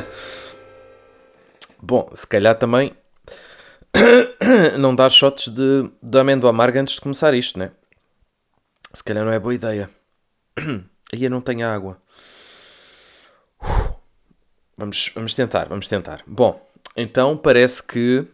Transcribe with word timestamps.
Bom, 1.80 2.10
se 2.14 2.26
calhar 2.26 2.58
também 2.58 2.94
não 4.78 4.94
dar 4.94 5.10
shots 5.10 5.48
de, 5.48 5.90
de 6.02 6.18
amêndoa 6.18 6.50
amarga 6.50 6.80
antes 6.80 6.94
de 6.94 7.00
começar 7.00 7.34
isto, 7.34 7.58
né? 7.58 7.70
Se 8.92 9.02
calhar 9.02 9.24
não 9.24 9.32
é 9.32 9.38
boa 9.38 9.54
ideia. 9.54 9.90
Aí 11.12 11.24
eu 11.24 11.30
não 11.30 11.40
tenho 11.40 11.66
água. 11.66 12.00
Vamos, 14.76 15.10
vamos 15.14 15.34
tentar, 15.34 15.68
vamos 15.68 15.86
tentar. 15.86 16.22
Bom, 16.26 16.60
então 16.96 17.36
parece 17.36 17.82
que 17.82 18.26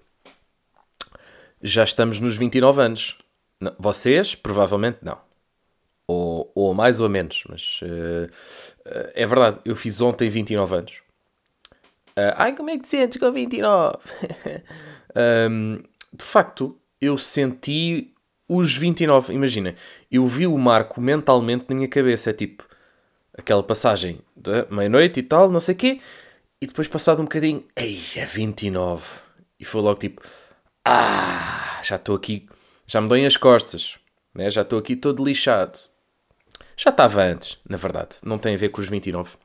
já 1.63 1.85
estamos 1.85 2.21
nos 2.21 2.37
29 2.37 2.81
anos. 2.81 3.19
Não, 3.61 3.75
vocês, 3.79 4.35
provavelmente 4.35 4.99
não. 5.03 5.19
Ou, 6.07 6.51
ou 6.55 6.75
mais 6.75 7.01
ou 7.01 7.09
menos, 7.09 7.45
mas 7.49 7.81
uh, 7.83 8.27
uh, 8.89 9.11
é 9.15 9.27
verdade. 9.27 9.59
Eu 9.65 9.77
fiz 9.77 10.01
ontem 10.01 10.29
29 10.29 10.75
anos. 10.75 11.03
Uh, 12.21 12.35
ai, 12.37 12.55
como 12.55 12.69
é 12.69 12.77
que 12.77 12.83
te 12.83 12.89
sentes 12.89 13.19
com 13.19 13.33
29? 13.33 13.97
um, 15.51 15.77
de 16.13 16.25
facto, 16.25 16.77
eu 17.01 17.17
senti 17.17 18.13
os 18.47 18.77
29. 18.77 19.33
Imagina, 19.33 19.75
eu 20.11 20.27
vi 20.27 20.47
o 20.47 20.59
marco 20.59 21.01
mentalmente 21.01 21.67
na 21.69 21.75
minha 21.75 21.89
cabeça. 21.89 22.31
É 22.31 22.33
tipo 22.33 22.69
aquela 23.37 23.63
passagem 23.63 24.21
da 24.37 24.67
meia-noite 24.71 25.21
e 25.21 25.23
tal, 25.23 25.51
não 25.51 25.61
sei 25.61 25.75
o 25.75 25.79
quê. 25.79 26.01
E 26.61 26.67
depois, 26.67 26.89
passado 26.89 27.21
um 27.21 27.25
bocadinho, 27.25 27.65
ei, 27.75 27.99
é 28.17 28.27
29. 28.27 29.21
E 29.59 29.65
foi 29.65 29.81
logo 29.81 29.99
tipo, 29.99 30.21
ah, 30.85 31.81
já 31.83 31.97
estou 31.97 32.17
aqui, 32.17 32.47
já 32.87 33.01
me 33.01 33.09
doem 33.09 33.25
as 33.25 33.37
costas, 33.37 33.97
né? 34.35 34.51
já 34.51 34.63
estou 34.63 34.79
aqui 34.79 34.95
todo 34.95 35.25
lixado. 35.25 35.79
Já 36.77 36.91
estava 36.91 37.23
antes, 37.23 37.59
na 37.69 37.77
verdade. 37.77 38.17
Não 38.23 38.39
tem 38.39 38.55
a 38.55 38.59
ver 38.59 38.71
com 38.71 38.81
os 38.81 38.89
29. 38.89 39.37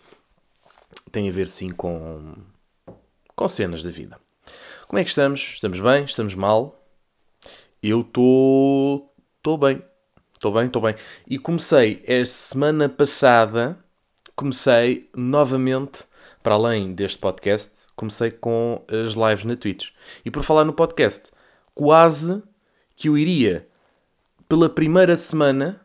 Tem 1.12 1.28
a 1.28 1.32
ver 1.32 1.48
sim 1.48 1.70
com, 1.70 2.36
com 3.36 3.48
cenas 3.48 3.84
da 3.84 3.90
vida. 3.90 4.18
Como 4.88 5.00
é 5.00 5.04
que 5.04 5.10
estamos? 5.10 5.42
Estamos 5.42 5.80
bem? 5.80 6.06
Estamos 6.06 6.36
mal? 6.36 6.82
Eu 7.82 8.02
estou. 8.02 9.14
Estou 9.38 9.58
bem. 9.58 9.84
Estou 10.34 10.54
bem, 10.54 10.66
estou 10.68 10.82
bem. 10.82 10.96
E 11.28 11.40
comecei, 11.40 12.04
a 12.08 12.26
semana 12.26 12.88
passada, 12.88 13.78
comecei 14.36 15.10
novamente, 15.16 16.04
para 16.44 16.56
além 16.56 16.94
deste 16.94 17.18
podcast, 17.18 17.72
comecei 17.96 18.30
com 18.30 18.84
as 18.88 19.14
lives 19.14 19.46
na 19.46 19.56
Twitch. 19.56 19.90
E 20.24 20.30
por 20.30 20.44
falar 20.44 20.64
no 20.64 20.74
podcast, 20.74 21.32
quase 21.74 22.44
que 22.96 23.10
eu 23.10 23.18
iria, 23.18 23.68
pela 24.48 24.70
primeira 24.70 25.18
semana, 25.18 25.82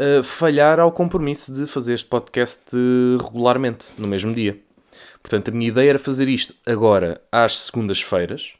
uh, 0.00 0.22
falhar 0.22 0.78
ao 0.78 0.92
compromisso 0.92 1.52
de 1.52 1.66
fazer 1.66 1.94
este 1.94 2.08
podcast 2.08 2.70
regularmente, 3.20 3.86
no 3.98 4.06
mesmo 4.06 4.32
dia. 4.32 4.60
Portanto, 5.24 5.48
a 5.48 5.52
minha 5.52 5.68
ideia 5.68 5.88
era 5.88 5.98
fazer 5.98 6.28
isto 6.28 6.54
agora 6.66 7.18
às 7.32 7.56
segundas-feiras. 7.56 8.52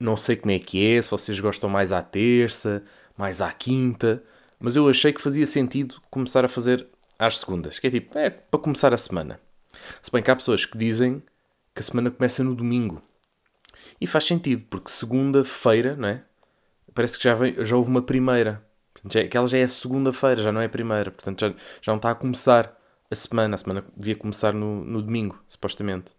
Não 0.00 0.16
sei 0.16 0.34
como 0.34 0.50
é 0.50 0.58
que 0.58 0.82
é, 0.82 1.02
se 1.02 1.10
vocês 1.10 1.38
gostam 1.38 1.68
mais 1.68 1.92
à 1.92 2.02
terça, 2.02 2.82
mais 3.14 3.42
à 3.42 3.52
quinta, 3.52 4.22
mas 4.58 4.74
eu 4.74 4.88
achei 4.88 5.12
que 5.12 5.20
fazia 5.20 5.46
sentido 5.46 6.00
começar 6.10 6.46
a 6.46 6.48
fazer 6.48 6.86
às 7.18 7.36
segundas, 7.36 7.78
que 7.78 7.88
é 7.88 7.90
tipo, 7.90 8.18
é 8.18 8.30
para 8.30 8.58
começar 8.58 8.94
a 8.94 8.96
semana. 8.96 9.38
Se 10.00 10.10
bem 10.10 10.22
que 10.22 10.30
há 10.30 10.36
pessoas 10.36 10.64
que 10.64 10.78
dizem 10.78 11.22
que 11.74 11.80
a 11.80 11.82
semana 11.82 12.10
começa 12.10 12.42
no 12.42 12.54
domingo. 12.54 13.02
E 14.00 14.06
faz 14.06 14.24
sentido, 14.24 14.64
porque 14.70 14.90
segunda-feira, 14.90 15.94
não 15.94 16.08
é? 16.08 16.22
Parece 16.94 17.18
que 17.18 17.24
já, 17.24 17.34
vem, 17.34 17.54
já 17.66 17.76
houve 17.76 17.90
uma 17.90 18.00
primeira. 18.00 18.62
Portanto, 18.94 19.18
aquela 19.18 19.46
já 19.46 19.58
é 19.58 19.66
segunda-feira, 19.66 20.42
já 20.42 20.50
não 20.50 20.62
é 20.62 20.64
a 20.64 20.70
primeira. 20.70 21.10
Portanto, 21.10 21.40
já, 21.40 21.48
já 21.82 21.92
não 21.92 21.96
está 21.96 22.10
a 22.12 22.14
começar 22.14 22.75
a 23.10 23.14
semana. 23.14 23.54
A 23.54 23.58
semana 23.58 23.84
devia 23.96 24.16
começar 24.16 24.52
no, 24.52 24.84
no 24.84 25.02
domingo, 25.02 25.42
supostamente. 25.48 26.12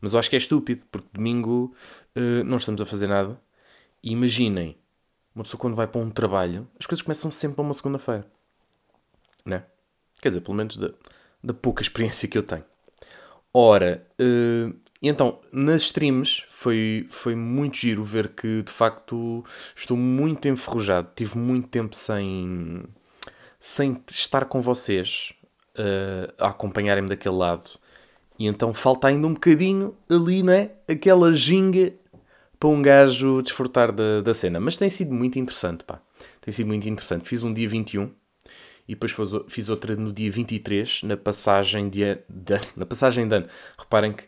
Mas 0.00 0.12
eu 0.12 0.18
acho 0.18 0.28
que 0.28 0.36
é 0.36 0.38
estúpido, 0.38 0.82
porque 0.90 1.08
domingo 1.12 1.74
uh, 2.16 2.44
não 2.44 2.58
estamos 2.58 2.80
a 2.80 2.86
fazer 2.86 3.06
nada. 3.06 3.40
E 4.02 4.12
imaginem, 4.12 4.76
uma 5.34 5.44
pessoa 5.44 5.60
quando 5.60 5.74
vai 5.74 5.86
para 5.86 6.00
um 6.00 6.10
trabalho, 6.10 6.68
as 6.78 6.86
coisas 6.86 7.02
começam 7.02 7.30
sempre 7.30 7.60
a 7.60 7.64
uma 7.64 7.74
segunda-feira. 7.74 8.26
Né? 9.44 9.64
Quer 10.20 10.28
dizer, 10.28 10.40
pelo 10.42 10.56
menos 10.56 10.76
da, 10.76 10.90
da 11.42 11.54
pouca 11.54 11.82
experiência 11.82 12.28
que 12.28 12.36
eu 12.36 12.42
tenho. 12.42 12.64
Ora, 13.52 14.06
uh, 14.20 14.74
então, 15.00 15.38
nas 15.52 15.82
streams 15.82 16.44
foi, 16.48 17.06
foi 17.10 17.34
muito 17.34 17.76
giro 17.76 18.02
ver 18.02 18.28
que 18.28 18.62
de 18.62 18.72
facto 18.72 19.44
estou 19.76 19.96
muito 19.96 20.48
enferrujado. 20.48 21.10
Tive 21.14 21.38
muito 21.38 21.68
tempo 21.68 21.94
sem, 21.94 22.82
sem 23.60 24.02
estar 24.10 24.46
com 24.46 24.60
vocês 24.60 25.34
uh, 25.78 26.32
a 26.38 26.48
acompanharem-me 26.48 27.08
daquele 27.08 27.36
lado. 27.36 27.70
E 28.38 28.46
então 28.46 28.74
falta 28.74 29.08
ainda 29.08 29.26
um 29.26 29.34
bocadinho 29.34 29.96
ali, 30.10 30.42
né? 30.42 30.70
Aquela 30.88 31.32
ginga 31.32 31.92
para 32.58 32.68
um 32.68 32.82
gajo 32.82 33.42
desfrutar 33.42 33.92
da, 33.92 34.20
da 34.20 34.34
cena. 34.34 34.58
Mas 34.58 34.76
tem 34.76 34.88
sido 34.88 35.12
muito 35.12 35.38
interessante, 35.38 35.84
pá. 35.84 36.00
Tem 36.40 36.52
sido 36.52 36.66
muito 36.66 36.88
interessante. 36.88 37.28
Fiz 37.28 37.42
um 37.42 37.52
dia 37.52 37.68
21 37.68 38.10
e 38.88 38.94
depois 38.94 39.14
fiz 39.48 39.68
outra 39.68 39.96
no 39.96 40.12
dia 40.12 40.30
23, 40.30 41.04
na 41.04 41.16
passagem 41.16 41.88
de, 41.88 42.18
de 42.28 42.60
na 42.76 42.84
passagem 42.84 43.26
de 43.26 43.34
ano. 43.34 43.46
Reparem 43.78 44.12
que 44.12 44.24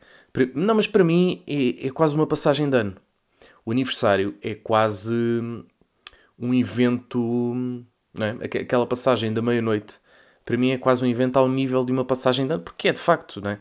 não, 0.55 0.75
mas 0.75 0.87
para 0.87 1.03
mim 1.03 1.43
é, 1.47 1.87
é 1.87 1.91
quase 1.91 2.15
uma 2.15 2.27
passagem 2.27 2.69
de 2.69 2.77
ano. 2.77 2.97
O 3.65 3.71
aniversário 3.73 4.37
é 4.43 4.55
quase 4.55 5.15
um 6.39 6.53
evento. 6.55 7.19
Não 8.15 8.27
é? 8.27 8.31
Aquela 8.45 8.87
passagem 8.87 9.33
da 9.33 9.41
meia-noite. 9.41 9.99
Para 10.47 10.57
mim 10.57 10.71
é 10.71 10.79
quase 10.79 11.05
um 11.05 11.09
evento 11.09 11.39
ao 11.39 11.49
nível 11.49 11.84
de 11.84 11.91
uma 11.91 12.05
passagem 12.05 12.47
de 12.47 12.55
ano, 12.55 12.62
porque 12.62 12.89
é 12.89 12.93
de 12.93 13.01
facto, 13.01 13.41
não 13.41 13.51
é? 13.51 13.59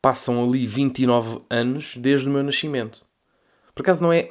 Passam 0.00 0.46
ali 0.46 0.66
29 0.66 1.40
anos 1.48 1.96
desde 1.96 2.28
o 2.28 2.30
meu 2.30 2.42
nascimento. 2.42 3.02
Por 3.74 3.82
acaso 3.82 4.02
não 4.02 4.12
é. 4.12 4.30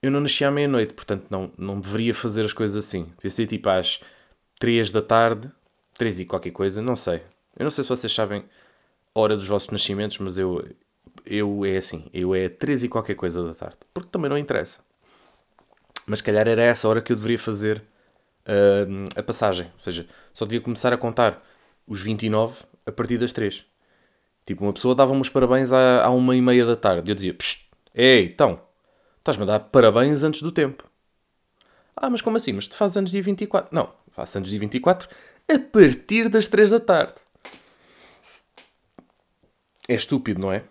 Eu 0.00 0.10
não 0.10 0.20
nasci 0.20 0.44
à 0.44 0.50
meia-noite, 0.50 0.94
portanto 0.94 1.26
não, 1.28 1.50
não 1.58 1.80
deveria 1.80 2.14
fazer 2.14 2.44
as 2.44 2.52
coisas 2.52 2.76
assim. 2.76 3.12
Devia 3.16 3.30
ser 3.30 3.46
tipo 3.46 3.68
às 3.68 4.00
3 4.60 4.92
da 4.92 5.02
tarde, 5.02 5.50
3 5.98 6.20
e 6.20 6.24
qualquer 6.24 6.52
coisa, 6.52 6.80
não 6.80 6.94
sei. 6.94 7.22
Eu 7.58 7.64
não 7.64 7.70
sei 7.70 7.82
se 7.82 7.90
vocês 7.90 8.12
sabem 8.12 8.44
a 9.12 9.20
hora 9.20 9.36
dos 9.36 9.48
vossos 9.48 9.70
nascimentos, 9.70 10.18
mas 10.18 10.38
eu, 10.38 10.64
eu 11.26 11.64
é 11.64 11.76
assim, 11.76 12.08
eu 12.14 12.34
é 12.34 12.48
3 12.48 12.84
e 12.84 12.88
qualquer 12.88 13.16
coisa 13.16 13.44
da 13.44 13.52
tarde, 13.52 13.76
porque 13.92 14.10
também 14.10 14.30
não 14.30 14.38
interessa. 14.38 14.80
Mas 16.06 16.20
calhar 16.20 16.46
era 16.46 16.62
essa 16.62 16.88
hora 16.88 17.02
que 17.02 17.12
eu 17.12 17.16
deveria 17.16 17.38
fazer 17.38 17.82
uh, 18.46 19.18
a 19.18 19.22
passagem, 19.22 19.66
ou 19.72 19.78
seja, 19.78 20.06
só 20.32 20.44
devia 20.44 20.60
começar 20.60 20.92
a 20.92 20.96
contar 20.96 21.42
os 21.86 22.00
29 22.00 22.64
a 22.86 22.92
partir 22.92 23.18
das 23.18 23.32
3. 23.32 23.64
Tipo, 24.44 24.64
uma 24.64 24.72
pessoa 24.72 24.94
dava-me 24.94 25.20
os 25.20 25.28
parabéns 25.28 25.72
à, 25.72 26.04
à 26.04 26.10
uma 26.10 26.34
e 26.34 26.40
meia 26.40 26.66
da 26.66 26.76
tarde 26.76 27.10
e 27.10 27.12
eu 27.12 27.14
dizia, 27.14 27.36
ei, 27.94 28.24
então, 28.26 28.60
estás-me 29.18 29.44
a 29.44 29.46
dar 29.46 29.60
parabéns 29.60 30.22
antes 30.22 30.42
do 30.42 30.50
tempo. 30.50 30.90
Ah, 31.96 32.10
mas 32.10 32.20
como 32.20 32.36
assim? 32.36 32.52
Mas 32.52 32.66
tu 32.66 32.74
fazes 32.74 32.96
anos 32.96 33.10
dia 33.10 33.22
24? 33.22 33.74
Não, 33.74 33.92
faço 34.10 34.38
anos 34.38 34.50
dia 34.50 34.58
24 34.58 35.08
a 35.48 35.58
partir 35.58 36.28
das 36.28 36.48
3 36.48 36.70
da 36.70 36.80
tarde. 36.80 37.14
É 39.88 39.94
estúpido, 39.94 40.40
não 40.40 40.52
é? 40.52 40.64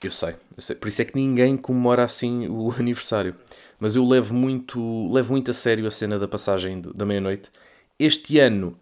Eu 0.00 0.12
sei, 0.12 0.36
eu 0.56 0.62
sei, 0.62 0.76
por 0.76 0.88
isso 0.88 1.02
é 1.02 1.04
que 1.04 1.16
ninguém 1.16 1.56
comemora 1.56 2.04
assim 2.04 2.46
o 2.48 2.70
aniversário. 2.78 3.34
Mas 3.80 3.96
eu 3.96 4.04
levo 4.06 4.34
muito, 4.34 5.12
levo 5.12 5.32
muito 5.32 5.50
a 5.50 5.54
sério 5.54 5.86
a 5.86 5.90
cena 5.90 6.18
da 6.18 6.28
passagem 6.28 6.80
da 6.94 7.04
meia-noite. 7.04 7.50
Este 7.98 8.38
ano 8.38 8.78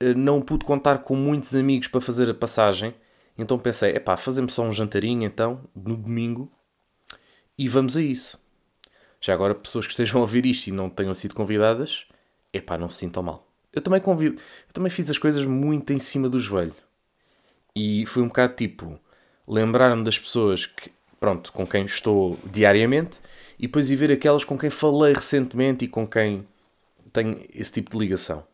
eh, 0.00 0.14
não 0.14 0.42
pude 0.42 0.64
contar 0.64 0.98
com 0.98 1.16
muitos 1.16 1.54
amigos 1.54 1.88
para 1.88 2.00
fazer 2.00 2.28
a 2.28 2.34
passagem, 2.34 2.94
então 3.38 3.58
pensei, 3.58 3.90
epá, 3.96 4.16
fazemos 4.16 4.52
só 4.54 4.62
um 4.62 4.72
jantarinho 4.72 5.24
então, 5.24 5.60
no 5.74 5.96
domingo, 5.96 6.50
e 7.58 7.68
vamos 7.68 7.96
a 7.96 8.02
isso. 8.02 8.38
Já 9.20 9.34
agora, 9.34 9.54
pessoas 9.54 9.86
que 9.86 9.92
estejam 9.92 10.18
a 10.18 10.22
ouvir 10.22 10.46
isto 10.46 10.68
e 10.68 10.72
não 10.72 10.90
tenham 10.90 11.14
sido 11.14 11.34
convidadas, 11.34 12.06
epá, 12.52 12.76
não 12.76 12.88
se 12.88 12.98
sintam 12.98 13.22
mal. 13.22 13.46
Eu 13.72 13.82
também 13.82 14.00
convido, 14.00 14.36
eu 14.36 14.72
também 14.72 14.90
fiz 14.90 15.10
as 15.10 15.18
coisas 15.18 15.44
muito 15.44 15.92
em 15.92 15.98
cima 15.98 16.28
do 16.28 16.38
joelho. 16.38 16.74
E 17.74 18.06
foi 18.06 18.22
um 18.22 18.28
bocado 18.28 18.54
tipo, 18.54 18.98
lembrar-me 19.46 20.04
das 20.04 20.18
pessoas 20.18 20.66
que, 20.66 20.90
pronto, 21.20 21.52
com 21.52 21.66
quem 21.66 21.84
estou 21.84 22.38
diariamente 22.44 23.20
e 23.58 23.66
depois 23.66 23.90
ir 23.90 23.96
ver 23.96 24.12
aquelas 24.12 24.44
com 24.44 24.58
quem 24.58 24.70
falei 24.70 25.14
recentemente 25.14 25.84
e 25.84 25.88
com 25.88 26.06
quem 26.06 26.46
tenho 27.12 27.40
esse 27.54 27.72
tipo 27.72 27.90
de 27.90 27.98
ligação. 27.98 28.44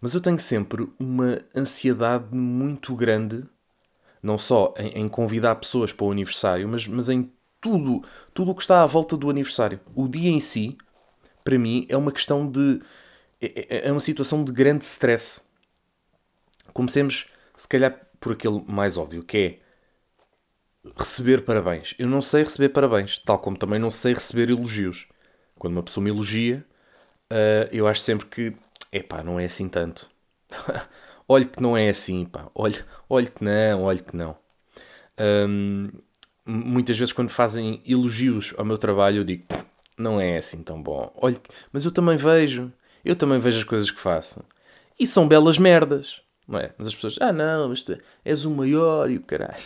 Mas 0.00 0.14
eu 0.14 0.20
tenho 0.20 0.38
sempre 0.38 0.88
uma 0.98 1.38
ansiedade 1.54 2.34
muito 2.34 2.94
grande, 2.94 3.44
não 4.22 4.38
só 4.38 4.72
em, 4.78 5.02
em 5.02 5.08
convidar 5.08 5.56
pessoas 5.56 5.92
para 5.92 6.06
o 6.06 6.10
aniversário, 6.10 6.66
mas, 6.66 6.88
mas 6.88 7.10
em 7.10 7.30
tudo, 7.60 8.02
tudo 8.32 8.52
o 8.52 8.54
que 8.54 8.62
está 8.62 8.82
à 8.82 8.86
volta 8.86 9.16
do 9.16 9.28
aniversário. 9.28 9.78
O 9.94 10.08
dia 10.08 10.30
em 10.30 10.40
si, 10.40 10.78
para 11.44 11.58
mim, 11.58 11.86
é 11.88 11.96
uma 11.96 12.10
questão 12.10 12.50
de. 12.50 12.80
é, 13.40 13.76
é, 13.76 13.88
é 13.88 13.92
uma 13.92 14.00
situação 14.00 14.42
de 14.42 14.52
grande 14.52 14.84
stress. 14.84 15.42
Comecemos, 16.72 17.28
se 17.56 17.68
calhar, 17.68 18.00
por 18.18 18.32
aquele 18.32 18.62
mais 18.66 18.96
óbvio, 18.96 19.22
que 19.22 19.36
é 19.36 19.58
receber 20.96 21.42
parabéns. 21.42 21.94
Eu 21.98 22.08
não 22.08 22.22
sei 22.22 22.42
receber 22.42 22.70
parabéns, 22.70 23.18
tal 23.18 23.38
como 23.38 23.56
também 23.56 23.78
não 23.78 23.90
sei 23.90 24.14
receber 24.14 24.50
elogios. 24.50 25.06
Quando 25.58 25.74
uma 25.74 25.82
pessoa 25.82 26.02
me 26.02 26.10
elogia, 26.10 26.64
uh, 27.30 27.68
eu 27.72 27.86
acho 27.86 28.00
sempre 28.00 28.26
que, 28.26 28.52
epá, 28.92 29.22
não 29.22 29.38
é 29.38 29.44
assim 29.44 29.68
tanto. 29.68 30.10
olhe 31.28 31.44
que 31.44 31.62
não 31.62 31.76
é 31.76 31.88
assim, 31.90 32.24
pá. 32.24 32.50
Olhe, 32.54 32.82
olhe 33.08 33.28
que 33.28 33.44
não, 33.44 33.82
olhe 33.84 34.00
que 34.00 34.16
não. 34.16 34.36
Um, 35.18 35.90
muitas 36.46 36.98
vezes 36.98 37.12
quando 37.12 37.30
fazem 37.30 37.82
elogios 37.86 38.54
ao 38.56 38.64
meu 38.64 38.78
trabalho, 38.78 39.18
eu 39.18 39.24
digo, 39.24 39.44
não 39.98 40.20
é 40.20 40.38
assim 40.38 40.62
tão 40.62 40.82
bom. 40.82 41.12
Olha, 41.16 41.36
mas 41.72 41.84
eu 41.84 41.92
também 41.92 42.16
vejo, 42.16 42.72
eu 43.04 43.14
também 43.14 43.38
vejo 43.38 43.58
as 43.58 43.64
coisas 43.64 43.90
que 43.90 44.00
faço. 44.00 44.42
E 44.98 45.06
são 45.06 45.28
belas 45.28 45.58
merdas, 45.58 46.22
não 46.48 46.58
é? 46.58 46.72
Mas 46.78 46.88
as 46.88 46.94
pessoas, 46.94 47.18
ah 47.20 47.32
não, 47.32 47.68
mas 47.68 47.82
tu 47.82 47.98
és 48.24 48.44
o 48.44 48.50
maior 48.50 49.10
e 49.10 49.16
o 49.16 49.22
caralho. 49.22 49.62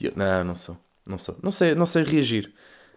Eu, 0.00 0.12
não, 0.16 0.44
não 0.44 0.54
sou, 0.54 0.76
não 1.06 1.18
sou. 1.18 1.36
Não 1.42 1.52
sei, 1.52 1.74
não 1.74 1.86
sei 1.86 2.04
reagir. 2.04 2.52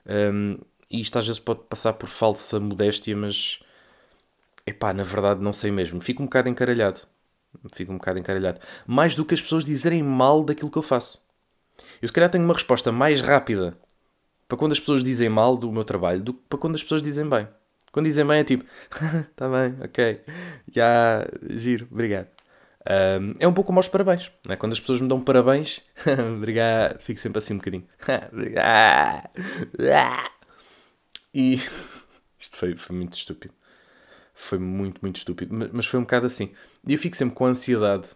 Um, 0.05 0.57
e 0.89 1.01
isto 1.01 1.17
às 1.17 1.25
vezes 1.25 1.39
pode 1.39 1.61
passar 1.69 1.94
por 1.94 2.07
falsa 2.07 2.59
modéstia, 2.59 3.15
mas 3.15 3.59
epá, 4.65 4.94
na 4.94 5.03
verdade 5.03 5.41
não 5.41 5.53
sei 5.53 5.71
mesmo. 5.71 6.01
Fico 6.01 6.21
um 6.23 6.25
bocado 6.25 6.50
encaralhado. 6.50 7.01
Fico 7.73 7.91
um 7.91 7.97
bocado 7.97 8.19
encaralhado. 8.19 8.59
Mais 8.88 9.15
do 9.15 9.25
que 9.25 9.33
as 9.33 9.41
pessoas 9.41 9.65
dizerem 9.65 10.03
mal 10.03 10.44
daquilo 10.44 10.71
que 10.71 10.77
eu 10.77 10.83
faço. 10.83 11.21
Eu 12.01 12.07
se 12.07 12.13
calhar 12.13 12.29
tenho 12.29 12.44
uma 12.44 12.53
resposta 12.53 12.91
mais 12.91 13.21
rápida 13.21 13.77
para 14.47 14.57
quando 14.57 14.73
as 14.73 14.79
pessoas 14.79 15.03
dizem 15.03 15.29
mal 15.29 15.57
do 15.57 15.71
meu 15.71 15.83
trabalho 15.83 16.21
do 16.21 16.33
que 16.33 16.41
para 16.50 16.59
quando 16.59 16.75
as 16.75 16.83
pessoas 16.83 17.01
dizem 17.01 17.27
bem. 17.27 17.47
Quando 17.91 18.07
dizem 18.07 18.25
bem 18.25 18.39
é 18.39 18.44
tipo, 18.44 18.65
tá 19.35 19.47
bem, 19.50 19.75
ok, 19.83 20.21
já, 20.71 21.27
giro, 21.50 21.88
obrigado. 21.91 22.32
Um, 22.85 23.33
é 23.39 23.47
um 23.47 23.53
pouco 23.53 23.68
como 23.68 23.80
aos 23.80 23.88
parabéns, 23.88 24.30
né? 24.45 24.57
quando 24.57 24.74
as 24.74 24.80
pessoas 24.80 25.00
me 25.00 25.07
dão 25.07 25.21
parabéns, 25.21 25.81
obrigado, 26.35 27.00
fico 27.00 27.19
sempre 27.19 27.39
assim 27.39 27.53
um 27.53 27.57
bocadinho. 27.57 27.88
E 31.35 31.56
isto 32.38 32.57
foi, 32.57 32.75
foi 32.75 32.95
muito 32.95 33.13
estúpido. 33.13 33.53
Foi 34.35 34.59
muito, 34.59 35.00
muito 35.01 35.15
estúpido, 35.15 35.69
mas 35.74 35.88
foi 35.88 36.00
um 36.00 36.03
bocado 36.03 36.27
assim. 36.27 36.51
E 36.88 36.94
eu 36.94 37.00
fico 37.00 37.15
sempre 37.15 37.33
com 37.33 37.45
ansiedade 37.45 38.09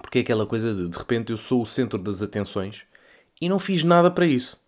porque 0.00 0.18
é 0.18 0.20
aquela 0.20 0.46
coisa 0.46 0.74
de 0.74 0.88
de 0.88 0.96
repente 0.96 1.32
eu 1.32 1.36
sou 1.36 1.62
o 1.62 1.66
centro 1.66 1.98
das 1.98 2.22
atenções 2.22 2.82
e 3.40 3.48
não 3.48 3.58
fiz 3.58 3.82
nada 3.82 4.10
para 4.10 4.26
isso. 4.26 4.60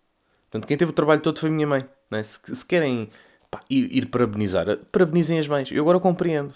Portanto, 0.49 0.67
quem 0.67 0.77
teve 0.77 0.91
o 0.91 0.93
trabalho 0.93 1.21
todo 1.21 1.39
foi 1.39 1.49
a 1.49 1.53
minha 1.53 1.67
mãe. 1.67 1.87
É? 2.11 2.23
Se, 2.23 2.39
se, 2.55 2.65
querem 2.65 3.09
pá, 3.49 3.59
ir, 3.69 3.95
ir 3.95 4.05
parabenizar, 4.07 4.65
parabenizem 4.91 5.37
as 5.37 5.47
mães. 5.47 5.71
Eu 5.71 5.83
agora 5.83 5.99
compreendo. 5.99 6.53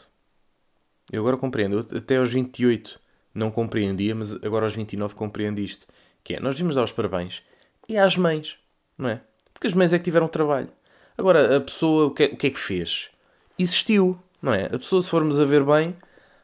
Eu 1.14 1.22
agora 1.22 1.38
compreendo. 1.38 1.88
Até 1.96 2.18
aos 2.18 2.34
28 2.34 3.00
não 3.34 3.52
compreendia, 3.52 4.16
mas 4.16 4.34
agora 4.44 4.66
aos 4.66 4.76
29 4.76 5.16
compreendo 5.16 5.60
isto. 5.60 5.88
Que 6.24 6.34
é, 6.34 6.40
nós 6.40 6.58
vimos 6.58 6.76
dar 6.76 6.84
os 6.84 6.92
parabéns 6.92 7.44
e 7.88 7.98
às 7.98 8.18
mães, 8.18 8.58
não 8.98 9.10
é? 9.10 9.22
Porque 9.54 9.68
as 9.68 9.74
mães 9.74 9.94
é 9.94 9.98
que 9.98 10.04
tiveram 10.04 10.28
trabalho. 10.28 10.70
Agora, 11.18 11.58
a 11.58 11.62
pessoa, 11.62 12.08
o 12.08 12.12
que, 12.12 12.24
é, 12.24 12.26
o 12.28 12.38
que 12.38 12.48
é 12.48 12.50
que 12.50 12.60
fez? 12.60 13.10
Existiu, 13.58 14.20
não 14.42 14.54
é? 14.54 14.66
A 14.66 14.80
pessoa, 14.80 15.02
se 15.02 15.10
formos 15.10 15.40
a 15.40 15.46
ver 15.46 15.64
bem, 15.64 15.96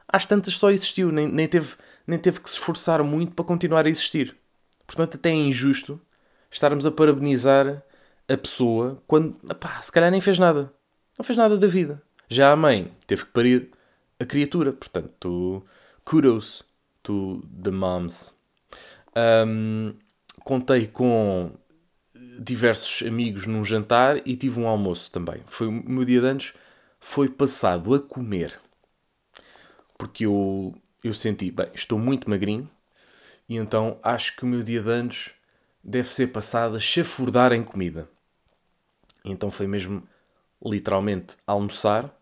às 0.08 0.26
tantas 0.26 0.56
só 0.56 0.70
existiu, 0.70 1.12
nem, 1.12 1.28
nem 1.28 1.48
teve 1.48 1.76
nem 2.06 2.18
teve 2.18 2.40
que 2.40 2.50
se 2.50 2.56
esforçar 2.56 3.04
muito 3.04 3.34
para 3.34 3.46
continuar 3.46 3.86
a 3.86 3.90
existir. 3.90 4.36
Portanto, 4.88 5.16
até 5.16 5.30
é 5.30 5.34
injusto 5.34 6.02
estarmos 6.50 6.86
a 6.86 6.92
parabenizar 6.92 7.84
a 8.28 8.38
pessoa 8.38 9.02
quando, 9.06 9.34
pá, 9.56 9.80
se 9.82 9.92
calhar 9.92 10.10
nem 10.10 10.20
fez 10.20 10.40
nada. 10.40 10.74
Não 11.18 11.24
fez 11.24 11.38
nada 11.38 11.56
da 11.56 11.68
vida. 11.68 12.02
Já 12.28 12.52
a 12.52 12.56
mãe 12.56 12.92
teve 13.06 13.26
que 13.26 13.32
parir 13.32 13.70
a 14.20 14.26
criatura. 14.26 14.74
Portanto, 14.74 15.64
kudos 16.04 16.64
to 17.04 17.44
the 17.64 17.72
moms. 17.72 18.38
Um, 19.16 19.94
contei 20.44 20.88
com 20.88 21.52
diversos 22.40 23.08
amigos 23.08 23.46
num 23.48 23.66
jantar 23.66 24.26
e 24.28 24.36
tive 24.36 24.60
um 24.60 24.68
almoço 24.68 25.12
também. 25.12 25.42
Foi 25.46 25.68
o 25.68 25.72
meu 25.72 26.06
dia 26.06 26.22
de 26.22 26.28
anos 26.28 26.54
foi 27.00 27.30
passado 27.30 27.94
a 27.94 28.00
comer. 28.00 28.60
Porque 29.98 30.26
eu 30.26 30.76
eu 31.04 31.14
senti, 31.14 31.50
bem, 31.50 31.68
estou 31.74 31.98
muito 31.98 32.30
magrinho 32.30 32.70
e 33.48 33.56
então 33.56 33.98
acho 34.04 34.36
que 34.36 34.44
o 34.44 34.48
meu 34.48 34.62
dia 34.62 34.82
de 34.82 34.90
anos 34.90 35.32
deve 35.84 36.10
ser 36.10 36.28
passado 36.28 36.76
a 36.76 36.80
chafurdar 36.80 37.54
em 37.54 37.64
comida. 37.64 38.08
Então 39.24 39.50
foi 39.50 39.66
mesmo 39.66 40.04
literalmente 40.64 41.38
almoçar. 41.48 42.14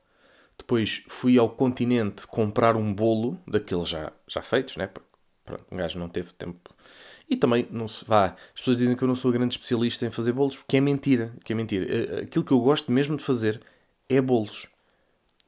Depois 0.67 1.01
fui 1.07 1.37
ao 1.37 1.47
continente 1.47 2.27
comprar 2.27 2.75
um 2.75 2.93
bolo 2.93 3.39
daqueles 3.47 3.87
já, 3.87 4.11
já 4.27 4.41
feitos, 4.41 4.75
né? 4.75 4.87
Porque 4.87 5.07
pronto, 5.45 5.63
um 5.71 5.77
gajo 5.77 5.97
não 5.97 6.09
teve 6.09 6.33
tempo. 6.33 6.75
E 7.29 7.37
também 7.37 7.65
não 7.71 7.87
se 7.87 8.03
vá. 8.03 8.35
As 8.53 8.59
pessoas 8.59 8.77
dizem 8.77 8.93
que 8.93 9.01
eu 9.01 9.07
não 9.07 9.15
sou 9.15 9.31
grande 9.31 9.53
especialista 9.53 10.05
em 10.05 10.11
fazer 10.11 10.33
bolos, 10.33 10.61
que 10.67 10.75
é 10.75 10.81
mentira, 10.81 11.33
que 11.45 11.53
é 11.53 11.55
mentira. 11.55 11.85
Eh, 11.89 12.19
aquilo 12.23 12.43
que 12.43 12.51
eu 12.51 12.59
gosto 12.59 12.91
mesmo 12.91 13.15
de 13.15 13.23
fazer 13.23 13.61
é 14.09 14.19
bolos. 14.19 14.67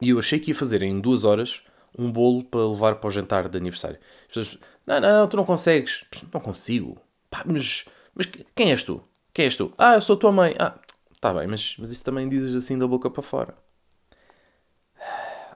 E 0.00 0.08
eu 0.08 0.18
achei 0.18 0.38
que 0.38 0.52
ia 0.52 0.54
fazer 0.54 0.82
em 0.82 0.98
duas 0.98 1.24
horas 1.24 1.62
um 1.98 2.10
bolo 2.10 2.42
para 2.42 2.66
levar 2.66 2.94
para 2.94 3.08
o 3.08 3.10
jantar 3.10 3.46
de 3.46 3.58
aniversário. 3.58 3.98
As 4.22 4.26
pessoas, 4.28 4.58
não, 4.86 5.00
não, 5.00 5.28
tu 5.28 5.36
não 5.36 5.44
consegues. 5.44 6.02
Não 6.32 6.40
consigo. 6.40 6.98
Pá, 7.28 7.44
mas, 7.44 7.84
mas 8.14 8.26
quem 8.54 8.70
és 8.70 8.82
tu? 8.82 9.04
Quem 9.34 9.44
és 9.44 9.54
tu? 9.54 9.70
Ah, 9.76 9.96
eu 9.96 10.00
sou 10.00 10.16
a 10.16 10.18
tua 10.18 10.32
mãe. 10.32 10.56
Ah, 10.58 10.78
tá 11.20 11.34
bem, 11.34 11.46
mas, 11.46 11.76
mas 11.78 11.90
isso 11.90 12.02
também 12.04 12.26
dizes 12.26 12.54
assim 12.54 12.78
da 12.78 12.86
boca 12.86 13.10
para 13.10 13.22
fora. 13.22 13.54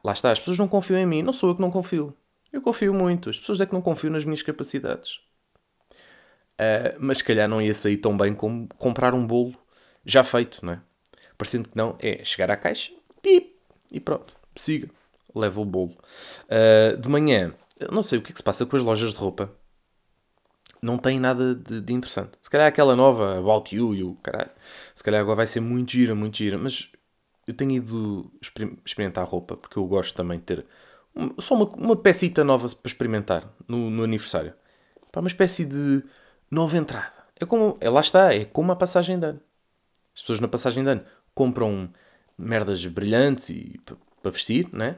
Lá 0.05 0.13
está, 0.13 0.31
as 0.31 0.39
pessoas 0.39 0.59
não 0.59 0.69
confiam 0.69 0.99
em 0.99 1.07
mim. 1.07 1.23
Não 1.23 1.33
sou 1.33 1.49
eu 1.51 1.55
que 1.57 1.63
não 1.63 1.71
confio. 1.71 2.15
Eu 2.53 2.61
confio 2.61 2.93
muito. 2.93 3.31
As 3.31 3.39
pessoas 3.39 3.61
é 3.61 3.67
que 3.67 3.73
não 3.73 3.83
confiam 3.83 4.13
nas 4.13 4.25
minhas 4.25 4.43
capacidades. 4.43 5.19
Uh, 6.55 6.95
mas 7.01 7.19
se 7.19 7.25
calhar 7.25 7.49
não 7.49 7.61
ia 7.61 7.75
sair 7.75 7.97
tão 7.97 8.17
bem 8.17 8.35
como 8.35 8.69
comprar 8.77 9.15
um 9.15 9.27
bolo 9.27 9.57
já 10.05 10.23
feito, 10.23 10.65
não 10.65 10.75
é? 10.75 10.81
Parecendo 11.37 11.69
que 11.69 11.77
não, 11.77 11.97
é 11.99 12.25
chegar 12.25 12.51
à 12.51 12.57
caixa, 12.57 12.93
pip, 13.21 13.57
e 13.91 13.99
pronto, 13.99 14.37
siga 14.55 14.89
leva 15.35 15.61
o 15.61 15.65
bolo. 15.65 15.97
Uh, 16.45 16.97
de 16.97 17.09
manhã, 17.09 17.53
não 17.91 18.03
sei 18.03 18.19
o 18.19 18.23
que 18.23 18.31
é 18.31 18.33
que 18.33 18.39
se 18.39 18.43
passa 18.43 18.65
com 18.65 18.77
as 18.77 18.83
lojas 18.83 19.13
de 19.13 19.19
roupa. 19.19 19.53
Não 20.81 20.99
tem 20.99 21.19
nada 21.19 21.55
de, 21.55 21.81
de 21.81 21.93
interessante. 21.93 22.33
Se 22.43 22.51
calhar 22.51 22.67
aquela 22.69 22.95
nova, 22.95 23.39
About 23.39 23.75
You 23.75 23.95
e 23.95 24.03
o 24.03 24.15
caralho. 24.17 24.51
Se 24.95 25.03
calhar 25.03 25.21
agora 25.21 25.37
vai 25.37 25.47
ser 25.47 25.61
muito 25.61 25.93
gira, 25.93 26.15
muito 26.15 26.37
gira. 26.37 26.59
Mas 26.59 26.93
eu 27.47 27.55
tenho 27.55 27.73
ido 27.73 28.31
experimentar 28.85 29.27
roupa 29.27 29.57
porque 29.57 29.77
eu 29.77 29.87
gosto 29.87 30.15
também 30.15 30.39
de 30.39 30.45
ter 30.45 30.67
só 31.39 31.55
uma, 31.55 31.67
uma 31.77 31.97
pecita 31.97 32.43
nova 32.43 32.69
para 32.69 32.89
experimentar 32.89 33.49
no, 33.69 33.91
no 33.91 34.03
aniversário. 34.03 34.53
Pá, 35.13 35.21
uma 35.21 35.29
espécie 35.29 35.65
de 35.65 36.03
nova 36.51 36.77
entrada. 36.77 37.13
É 37.39 37.45
como, 37.45 37.77
é, 37.81 37.89
lá 37.89 38.01
está, 38.01 38.35
é 38.35 38.45
como 38.45 38.73
a 38.73 38.77
passagem 38.77 39.19
de 39.19 39.27
ano. 39.27 39.41
As 40.15 40.23
pessoas 40.23 40.41
na 40.41 40.49
passagem 40.49 40.83
de 40.83 40.91
ano 40.91 41.05
compram 41.35 41.93
merdas 42.37 42.85
brilhantes 42.87 43.51
e 43.51 43.81
para 44.23 44.31
vestir, 44.31 44.69
né? 44.73 44.97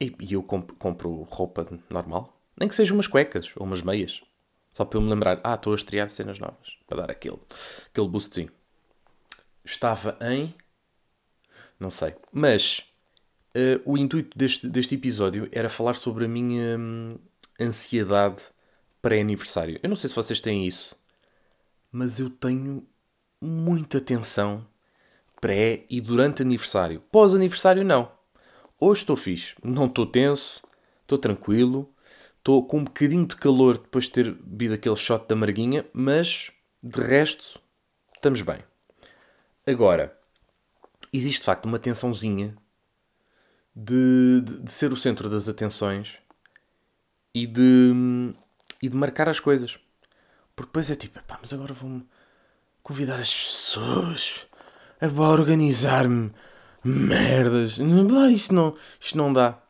E, 0.00 0.14
e 0.20 0.32
eu 0.32 0.42
compro, 0.42 0.74
compro 0.76 1.22
roupa 1.22 1.66
normal. 1.90 2.36
Nem 2.58 2.68
que 2.68 2.74
sejam 2.74 2.96
umas 2.96 3.06
cuecas 3.06 3.50
ou 3.56 3.66
umas 3.66 3.82
meias. 3.82 4.20
Só 4.72 4.84
para 4.84 4.98
eu 4.98 5.02
me 5.02 5.10
lembrar, 5.10 5.40
ah, 5.42 5.54
estou 5.54 5.72
a 5.72 5.76
estrear 5.76 6.08
cenas 6.10 6.38
novas. 6.38 6.76
Para 6.86 7.02
dar 7.02 7.10
aquele, 7.10 7.38
aquele 7.90 8.08
boostzinho. 8.08 8.50
Estava 9.64 10.16
em. 10.20 10.54
Não 11.78 11.90
sei. 11.90 12.14
Mas 12.32 12.82
uh, 13.54 13.80
o 13.84 13.96
intuito 13.96 14.36
deste, 14.36 14.68
deste 14.68 14.94
episódio 14.94 15.48
era 15.52 15.68
falar 15.68 15.94
sobre 15.94 16.24
a 16.24 16.28
minha 16.28 16.78
hum, 16.78 17.16
ansiedade 17.60 18.42
pré-aniversário. 19.00 19.78
Eu 19.82 19.88
não 19.88 19.96
sei 19.96 20.08
se 20.08 20.16
vocês 20.16 20.40
têm 20.40 20.66
isso, 20.66 20.96
mas 21.90 22.18
eu 22.18 22.28
tenho 22.30 22.86
muita 23.40 24.00
tensão 24.00 24.66
pré 25.40 25.84
e 25.88 26.00
durante 26.00 26.42
aniversário. 26.42 27.00
Pós-aniversário, 27.12 27.84
não. 27.84 28.10
Hoje 28.80 29.02
estou 29.02 29.16
fixe, 29.16 29.54
não 29.62 29.86
estou 29.86 30.06
tenso, 30.06 30.62
estou 31.02 31.18
tranquilo, 31.18 31.92
estou 32.38 32.66
com 32.66 32.78
um 32.78 32.84
bocadinho 32.84 33.26
de 33.26 33.36
calor 33.36 33.78
depois 33.78 34.04
de 34.04 34.12
ter 34.12 34.32
bebido 34.32 34.74
aquele 34.74 34.96
shot 34.96 35.26
da 35.28 35.36
marguinha, 35.36 35.84
mas 35.92 36.50
de 36.82 37.00
resto 37.00 37.60
estamos 38.14 38.40
bem. 38.42 38.58
Agora, 39.66 40.17
existe 41.18 41.40
de 41.40 41.46
facto 41.46 41.66
uma 41.66 41.78
tensãozinha 41.78 42.56
de, 43.74 44.40
de, 44.40 44.62
de 44.62 44.70
ser 44.70 44.92
o 44.92 44.96
centro 44.96 45.28
das 45.28 45.48
atenções 45.48 46.14
e 47.34 47.46
de, 47.46 48.34
e 48.82 48.88
de 48.88 48.96
marcar 48.96 49.28
as 49.28 49.38
coisas. 49.38 49.78
Porque 50.56 50.70
depois 50.70 50.90
é 50.90 50.94
tipo, 50.94 51.22
pá, 51.22 51.38
mas 51.40 51.52
agora 51.52 51.72
vou-me 51.72 52.04
convidar 52.82 53.20
as 53.20 53.32
pessoas 53.32 54.46
a 55.00 55.06
organizar-me 55.06 56.32
merdas, 56.82 57.78
ah, 57.80 58.30
isto 58.30 58.54
não, 58.54 58.76
isto 59.00 59.16
não 59.16 59.32
dá. 59.32 59.62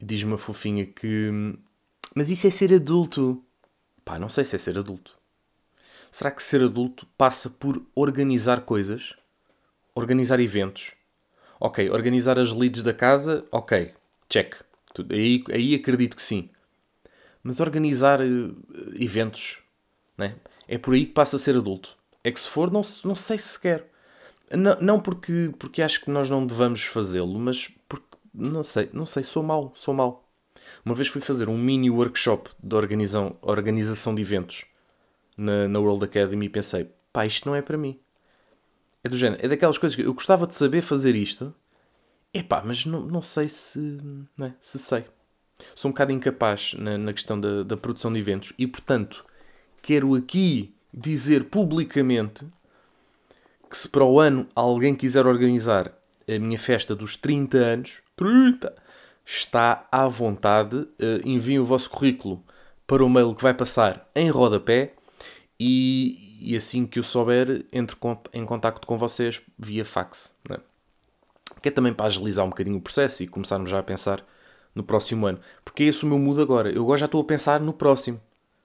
Diz 0.00 0.22
uma 0.22 0.38
fofinha 0.38 0.86
que. 0.86 1.30
Mas 2.14 2.30
isso 2.30 2.46
é 2.46 2.50
ser 2.50 2.72
adulto. 2.72 3.44
Pá, 4.04 4.18
não 4.18 4.28
sei 4.28 4.44
se 4.44 4.56
é 4.56 4.58
ser 4.58 4.78
adulto. 4.78 5.18
Será 6.10 6.30
que 6.30 6.42
ser 6.42 6.62
adulto 6.62 7.06
passa 7.18 7.50
por 7.50 7.82
organizar 7.94 8.62
coisas? 8.62 9.14
Organizar 9.98 10.38
eventos? 10.38 10.92
Ok, 11.58 11.90
organizar 11.90 12.38
as 12.38 12.52
leads 12.52 12.84
da 12.84 12.94
casa? 12.94 13.44
Ok, 13.50 13.92
check. 14.28 14.54
Aí, 15.10 15.42
aí 15.50 15.74
acredito 15.74 16.14
que 16.14 16.22
sim. 16.22 16.50
Mas 17.42 17.58
organizar 17.58 18.20
uh, 18.20 18.56
eventos, 18.96 19.58
né? 20.16 20.36
é 20.68 20.78
por 20.78 20.94
aí 20.94 21.04
que 21.04 21.12
passa 21.12 21.34
a 21.34 21.38
ser 21.38 21.56
adulto. 21.56 21.96
É 22.22 22.30
que 22.30 22.38
se 22.38 22.48
for, 22.48 22.70
não, 22.70 22.82
não 23.04 23.16
sei 23.16 23.38
se 23.38 23.58
quer. 23.58 23.90
Não, 24.52 24.80
não 24.80 25.00
porque, 25.00 25.50
porque 25.58 25.82
acho 25.82 26.00
que 26.00 26.12
nós 26.12 26.30
não 26.30 26.46
devamos 26.46 26.84
fazê-lo, 26.84 27.36
mas 27.36 27.68
porque, 27.88 28.06
não 28.32 28.62
sei, 28.62 28.88
não 28.92 29.04
sei, 29.04 29.24
sou 29.24 29.42
mau, 29.42 29.72
sou 29.74 29.92
mau. 29.92 30.30
Uma 30.84 30.94
vez 30.94 31.08
fui 31.08 31.20
fazer 31.20 31.48
um 31.48 31.58
mini 31.58 31.90
workshop 31.90 32.50
de 32.62 32.76
organização, 32.76 33.36
organização 33.42 34.14
de 34.14 34.22
eventos 34.22 34.64
na, 35.36 35.66
na 35.66 35.80
World 35.80 36.04
Academy 36.04 36.46
e 36.46 36.48
pensei, 36.48 36.88
pá, 37.12 37.26
isto 37.26 37.48
não 37.48 37.56
é 37.56 37.62
para 37.62 37.76
mim. 37.76 37.98
É 39.08 39.10
do 39.10 39.16
género, 39.16 39.42
é 39.42 39.48
daquelas 39.48 39.78
coisas 39.78 39.96
que 39.96 40.02
eu 40.02 40.12
gostava 40.12 40.46
de 40.46 40.54
saber 40.54 40.82
fazer 40.82 41.16
isto, 41.16 41.54
epá, 42.32 42.62
mas 42.62 42.84
não, 42.84 43.00
não 43.00 43.22
sei 43.22 43.48
se, 43.48 43.98
é, 44.42 44.52
se 44.60 44.78
sei. 44.78 45.06
Sou 45.74 45.88
um 45.88 45.92
bocado 45.92 46.12
incapaz 46.12 46.74
na, 46.74 46.98
na 46.98 47.12
questão 47.14 47.40
da, 47.40 47.62
da 47.62 47.74
produção 47.74 48.12
de 48.12 48.18
eventos 48.18 48.52
e, 48.58 48.66
portanto, 48.66 49.24
quero 49.80 50.14
aqui 50.14 50.74
dizer 50.92 51.44
publicamente 51.44 52.46
que 53.70 53.78
se 53.78 53.88
para 53.88 54.04
o 54.04 54.20
ano 54.20 54.46
alguém 54.54 54.94
quiser 54.94 55.26
organizar 55.26 55.90
a 56.28 56.38
minha 56.38 56.58
festa 56.58 56.94
dos 56.94 57.16
30 57.16 57.56
anos, 57.56 58.02
30, 58.14 58.74
está 59.24 59.88
à 59.90 60.06
vontade, 60.06 60.76
uh, 60.76 60.88
enviem 61.24 61.58
o 61.58 61.64
vosso 61.64 61.88
currículo 61.88 62.44
para 62.86 63.02
o 63.02 63.08
mail 63.08 63.34
que 63.34 63.42
vai 63.42 63.54
passar 63.54 64.06
em 64.14 64.28
rodapé 64.28 64.92
e, 65.58 66.27
e 66.40 66.56
assim 66.56 66.86
que 66.86 66.98
eu 66.98 67.02
souber, 67.02 67.64
entre 67.72 67.96
em 68.32 68.44
contacto 68.44 68.86
com 68.86 68.96
vocês 68.96 69.42
via 69.58 69.84
fax. 69.84 70.32
Né? 70.48 70.58
Que 71.60 71.68
é 71.68 71.72
também 71.72 71.92
para 71.92 72.06
agilizar 72.06 72.44
um 72.44 72.50
bocadinho 72.50 72.78
o 72.78 72.80
processo 72.80 73.22
e 73.22 73.26
começarmos 73.26 73.68
já 73.68 73.78
a 73.78 73.82
pensar 73.82 74.24
no 74.74 74.84
próximo 74.84 75.26
ano. 75.26 75.40
Porque 75.64 75.82
é 75.82 75.86
esse 75.86 76.04
o 76.04 76.06
meu 76.06 76.18
mudo 76.18 76.40
agora. 76.40 76.70
Eu 76.70 76.82
agora 76.82 76.98
já 76.98 77.06
estou 77.06 77.20
a 77.20 77.24
pensar 77.24 77.60
no 77.60 77.72
próximo. 77.72 78.20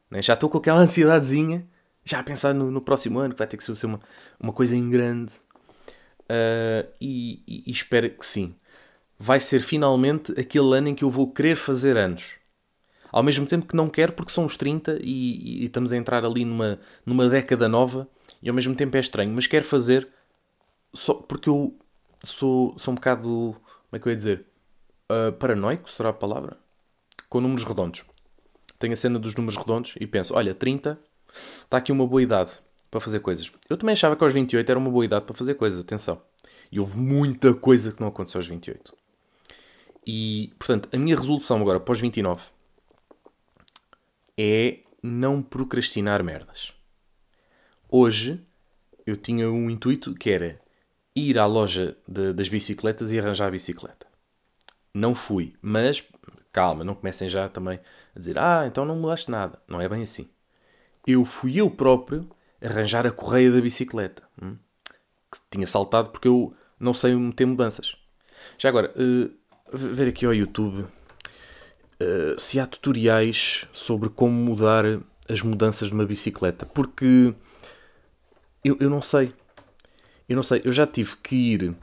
Né? 0.09 0.21
Já 0.21 0.33
estou 0.33 0.49
com 0.49 0.57
aquela 0.59 0.79
ansiedadezinha, 0.81 1.67
já 2.05 2.19
a 2.19 2.23
pensar 2.23 2.53
no, 2.53 2.69
no, 2.69 2.81
próximo 2.81 3.19
ano, 3.19 3.33
que 3.33 3.39
vai 3.39 3.47
ter 3.47 3.57
que 3.57 3.63
ser 3.63 3.85
uma, 3.85 3.99
uma 4.39 4.53
coisa 4.53 4.75
em 4.75 4.89
grande. 4.89 5.33
Uh, 6.23 6.87
e, 7.01 7.43
e, 7.47 7.63
e 7.67 7.71
espero 7.71 8.09
que 8.09 8.25
sim. 8.25 8.55
Vai 9.17 9.39
ser 9.39 9.61
finalmente 9.61 10.39
aquele 10.39 10.77
ano 10.77 10.89
em 10.89 10.95
que 10.95 11.03
eu 11.03 11.09
vou 11.09 11.31
querer 11.31 11.55
fazer 11.55 11.97
anos 11.97 12.35
ao 13.13 13.21
mesmo 13.21 13.45
tempo 13.45 13.67
que 13.67 13.75
não 13.75 13.87
quero 13.87 14.11
porque 14.13 14.31
são 14.31 14.43
os 14.43 14.57
30 14.57 14.97
e, 15.01 15.61
e, 15.61 15.65
estamos 15.65 15.93
a 15.93 15.97
entrar 15.97 16.25
ali 16.25 16.43
numa, 16.43 16.79
numa 17.05 17.29
década 17.29 17.69
nova 17.69 18.07
e 18.41 18.49
ao 18.49 18.55
mesmo 18.55 18.75
tempo 18.75 18.97
é 18.97 18.99
estranho, 18.99 19.31
mas 19.31 19.45
quero 19.45 19.63
fazer 19.63 20.09
só 20.91 21.13
porque 21.13 21.47
eu 21.47 21.77
sou, 22.23 22.77
sou 22.77 22.91
um 22.91 22.95
bocado, 22.95 23.23
como 23.27 23.93
é 23.93 23.99
que 23.99 24.07
eu 24.07 24.11
ia 24.11 24.15
dizer, 24.15 24.45
uh, 25.11 25.31
paranoico, 25.33 25.91
será 25.91 26.09
a 26.09 26.13
palavra? 26.13 26.57
Com 27.29 27.39
números 27.39 27.63
redondos. 27.63 28.03
Tenho 28.79 28.93
a 28.93 28.97
cena 28.97 29.19
dos 29.19 29.35
números 29.35 29.57
redondos 29.57 29.93
e 29.99 30.07
penso, 30.07 30.33
olha, 30.33 30.55
30 30.55 30.99
está 31.31 31.77
aqui 31.77 31.91
uma 31.91 32.07
boa 32.07 32.21
idade 32.21 32.59
para 32.89 32.99
fazer 32.99 33.19
coisas. 33.19 33.51
Eu 33.69 33.77
também 33.77 33.93
achava 33.93 34.15
que 34.15 34.23
aos 34.23 34.33
28 34.33 34.69
era 34.69 34.79
uma 34.79 34.89
boa 34.89 35.05
idade 35.05 35.25
para 35.25 35.35
fazer 35.35 35.53
coisas, 35.53 35.79
atenção. 35.79 36.19
E 36.71 36.79
houve 36.79 36.97
muita 36.97 37.53
coisa 37.53 37.91
que 37.91 38.01
não 38.01 38.07
aconteceu 38.07 38.39
aos 38.39 38.47
28. 38.47 38.93
E, 40.05 40.51
portanto, 40.57 40.89
a 40.91 40.97
minha 40.97 41.15
resolução 41.15 41.61
agora, 41.61 41.79
pós 41.79 41.99
29, 41.99 42.43
é 44.37 44.79
não 45.01 45.41
procrastinar 45.41 46.23
merdas. 46.23 46.73
Hoje 47.89 48.41
eu 49.05 49.17
tinha 49.17 49.49
um 49.51 49.69
intuito 49.69 50.13
que 50.13 50.29
era 50.29 50.59
ir 51.15 51.37
à 51.37 51.45
loja 51.45 51.97
de, 52.07 52.33
das 52.33 52.47
bicicletas 52.49 53.11
e 53.11 53.19
arranjar 53.19 53.47
a 53.47 53.51
bicicleta. 53.51 54.07
Não 54.93 55.13
fui, 55.13 55.53
mas 55.61 56.07
calma, 56.51 56.83
não 56.83 56.95
comecem 56.95 57.27
já 57.27 57.49
também 57.49 57.79
a 58.15 58.19
dizer 58.19 58.37
ah, 58.37 58.65
então 58.65 58.85
não 58.85 58.95
mudaste 58.95 59.29
nada. 59.29 59.61
Não 59.67 59.81
é 59.81 59.89
bem 59.89 60.03
assim. 60.03 60.29
Eu 61.05 61.25
fui 61.25 61.59
eu 61.59 61.69
próprio 61.69 62.29
arranjar 62.61 63.05
a 63.05 63.11
correia 63.11 63.51
da 63.51 63.59
bicicleta. 63.59 64.23
Hum? 64.41 64.57
Que 65.31 65.39
tinha 65.51 65.67
saltado 65.67 66.09
porque 66.11 66.27
eu 66.27 66.55
não 66.79 66.93
sei 66.93 67.13
meter 67.15 67.45
mudanças. 67.45 67.95
Já 68.57 68.69
agora, 68.69 68.93
uh, 68.95 69.31
ver 69.71 70.07
aqui 70.09 70.25
ao 70.25 70.33
YouTube 70.33 70.85
eh, 72.03 72.35
se 72.37 72.59
há 72.59 72.67
tutoriais 72.67 73.65
sobre 73.71 74.09
como 74.09 74.33
mudar 74.33 74.83
as 75.29 75.41
mudanças 75.41 75.87
de 75.87 75.93
uma 75.93 76.05
bicicleta. 76.05 76.65
Porque 76.65 77.33
eu, 78.63 78.77
eu 78.79 78.89
não 78.89 79.01
sei. 79.01 79.33
Eu 80.27 80.35
não 80.35 80.43
sei. 80.43 80.61
Eu 80.65 80.71
já 80.73 80.85
tive 80.85 81.15
que 81.17 81.35
ir 81.35 81.75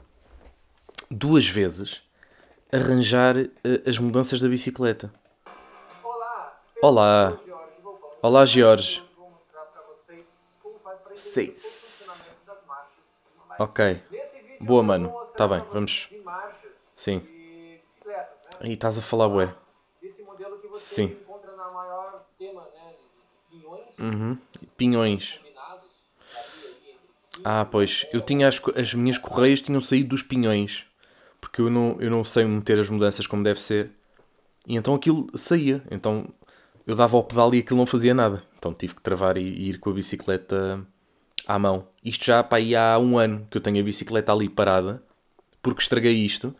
duas 1.09 1.47
vezes 1.47 2.03
arranjar 2.71 3.35
uh, 3.35 3.49
as 3.85 3.97
mudanças 3.97 4.39
da 4.39 4.47
bicicleta. 4.47 5.11
Olá. 6.81 7.37
Olá. 8.21 8.45
Jorge. 8.45 9.03
Seis. 11.15 12.31
Ok. 13.57 14.01
Boa, 14.61 14.83
mano. 14.83 15.11
Tá 15.35 15.47
bem, 15.47 15.63
vamos. 15.71 16.09
Sim. 16.95 17.27
Aí 18.59 18.73
estás 18.73 18.97
a 18.99 19.01
falar, 19.01 19.27
que 19.27 19.60
você 20.73 20.95
Sim. 20.95 21.03
encontra 21.03 21.55
na 21.55 21.69
maior 21.69 22.25
tema, 22.37 22.61
né, 22.73 22.93
pinhões. 23.49 23.99
Uhum. 23.99 24.37
Pinhões. 24.77 25.39
Ah, 27.43 27.65
pois. 27.65 28.05
Eu 28.11 28.21
tinha 28.21 28.47
as, 28.47 28.61
as 28.75 28.93
minhas 28.93 29.17
correias 29.17 29.61
tinham 29.61 29.81
saído 29.81 30.09
dos 30.09 30.23
pinhões. 30.23 30.85
Porque 31.39 31.61
eu 31.61 31.69
não, 31.69 31.97
eu 31.99 32.09
não 32.09 32.23
sei 32.23 32.45
meter 32.45 32.79
as 32.79 32.89
mudanças 32.89 33.25
como 33.25 33.43
deve 33.43 33.59
ser. 33.59 33.91
E 34.67 34.75
então 34.75 34.93
aquilo 34.93 35.27
saía. 35.35 35.81
Então 35.89 36.27
eu 36.85 36.95
dava 36.95 37.17
ao 37.17 37.23
pedal 37.23 37.53
e 37.53 37.59
aquilo 37.59 37.79
não 37.79 37.85
fazia 37.85 38.13
nada. 38.13 38.43
Então 38.57 38.73
tive 38.73 38.95
que 38.95 39.01
travar 39.01 39.37
e, 39.37 39.41
e 39.41 39.69
ir 39.69 39.79
com 39.79 39.89
a 39.89 39.93
bicicleta 39.93 40.85
à 41.47 41.57
mão. 41.57 41.87
Isto 42.03 42.25
já 42.25 42.43
para 42.43 42.59
aí 42.59 42.75
há 42.75 42.97
um 42.99 43.17
ano 43.17 43.47
que 43.49 43.57
eu 43.57 43.61
tenho 43.61 43.79
a 43.79 43.83
bicicleta 43.83 44.31
ali 44.31 44.47
parada. 44.47 45.03
Porque 45.61 45.81
estraguei 45.81 46.13
isto. 46.13 46.55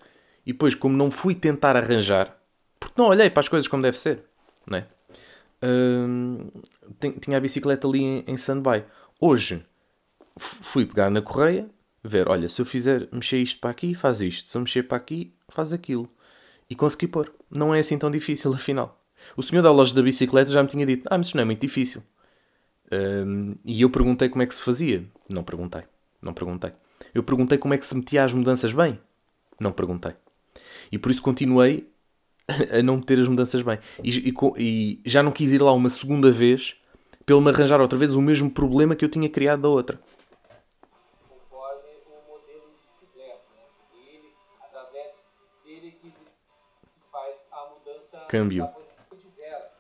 E 0.46 0.52
depois, 0.52 0.74
como 0.74 0.98
não 0.98 1.12
fui 1.12 1.36
tentar 1.36 1.76
arranjar, 1.76 2.36
porque 2.82 3.00
não 3.00 3.10
olhei 3.10 3.30
para 3.30 3.42
as 3.42 3.48
coisas 3.48 3.68
como 3.68 3.84
deve 3.84 3.98
ser, 3.98 4.24
não 4.68 4.80
é? 4.80 4.88
tinha 7.22 7.38
a 7.38 7.40
bicicleta 7.40 7.88
ali 7.88 8.02
em, 8.02 8.24
em 8.28 8.34
stand-by. 8.34 8.84
Hoje 9.20 9.64
fui 10.36 10.88
pegar 10.88 11.12
na 11.12 11.22
correia, 11.22 11.70
ver, 12.04 12.28
olha, 12.28 12.50
se 12.50 12.60
eu 12.60 12.66
fizer 12.66 13.08
mexer 13.12 13.38
isto 13.38 13.60
para 13.60 13.70
aqui, 13.70 13.94
faz 13.94 14.22
isto. 14.22 14.48
Se 14.48 14.58
eu 14.58 14.62
mexer 14.62 14.84
para 14.84 14.98
aqui, 14.98 15.32
faz 15.48 15.72
aquilo. 15.72 16.10
E 16.68 16.76
consegui 16.76 17.08
pôr. 17.08 17.32
Não 17.56 17.76
é 17.76 17.80
assim 17.80 17.98
tão 17.98 18.10
difícil, 18.10 18.52
afinal. 18.56 19.00
O 19.38 19.44
senhor 19.44 19.62
da 19.62 19.72
loja 19.72 19.94
da 19.94 20.02
bicicleta 20.02 20.50
já 20.52 20.64
me 20.64 20.68
tinha 20.68 20.86
dito, 20.86 21.08
ah, 21.12 21.18
mas 21.18 21.28
isso 21.28 21.38
não 21.38 21.44
é 21.44 21.46
muito 21.46 21.62
difícil. 21.62 22.02
Um, 22.92 23.56
e 23.64 23.84
eu 23.84 23.90
perguntei 23.92 24.28
como 24.30 24.42
é 24.42 24.48
que 24.48 24.56
se 24.56 24.62
fazia. 24.62 25.06
Não 25.30 25.44
perguntei. 25.44 25.84
Não 26.20 26.34
perguntei. 26.34 26.74
Eu 27.14 27.22
perguntei 27.22 27.60
como 27.60 27.76
é 27.76 27.78
que 27.78 27.86
se 27.86 27.96
metia 27.96 28.24
as 28.24 28.34
mudanças 28.34 28.74
bem. 28.74 29.00
Não 29.60 29.72
perguntei. 29.72 30.14
E 30.92 30.98
por 30.98 31.12
isso 31.12 31.22
continuei 31.22 31.91
a 32.72 32.84
não 32.84 32.98
meter 32.98 33.20
as 33.20 33.28
mudanças 33.28 33.62
bem. 33.62 33.80
E, 34.04 34.30
e, 34.30 34.34
e, 34.58 35.02
já 35.06 35.22
não 35.24 35.32
quis 35.32 35.52
ir 35.52 35.62
lá 35.62 35.72
uma 35.72 35.90
segunda 35.90 36.32
vez 36.32 36.76
pelo 37.26 37.42
me 37.42 37.50
arranjar 37.50 37.80
outra 37.80 37.98
vez 37.98 38.16
o 38.16 38.22
mesmo 38.22 38.50
problema 38.50 38.96
que 38.96 39.06
eu 39.06 39.10
tinha 39.10 39.30
criado 39.30 39.62
da 39.62 39.70
outra. 39.70 40.00
Conforme 41.30 41.90
o 42.06 42.32
modelo 42.32 42.72
de 42.74 42.82
bicicleta, 42.84 43.44
né? 43.56 43.64
Ele, 44.08 44.34
através 44.62 45.28
dele 45.64 45.92
que, 45.92 46.12
faz 47.12 47.48
a 47.52 47.70
mudança 47.70 48.20
Câmbio. 48.28 48.64
da 48.64 48.70
posição 48.70 49.06
de 49.12 49.42
vela. 49.42 49.72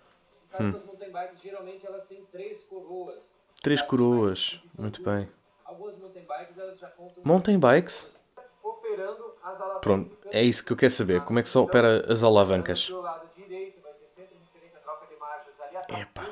No 0.44 0.50
caso 0.50 0.64
hum. 0.64 0.72
das 0.72 0.86
mountain 0.86 1.12
bikes, 1.12 1.42
geralmente 1.42 1.86
elas 1.86 2.06
têm 2.06 2.24
três 2.32 2.64
coroas. 2.64 3.36
Três 3.62 3.82
coroas, 3.82 4.60
muito 4.80 5.04
bem. 5.04 5.28
Algumas 5.66 5.98
mountain 5.98 6.24
bikes 6.24 6.58
elas 6.58 6.80
já 6.80 6.88
contam... 6.90 7.24
Mountain 7.24 7.60
bikes? 7.60 8.10
Pronto, 9.82 10.18
é 10.26 10.44
isso 10.44 10.64
que 10.64 10.72
eu 10.72 10.78
quero 10.78 10.92
saber. 10.92 11.22
Como 11.22 11.40
é 11.40 11.44
que 11.44 11.50
só 11.50 11.64
opera 11.64 12.12
as 12.12 12.24
alavancas? 12.24 12.90
Epa. 15.90 16.30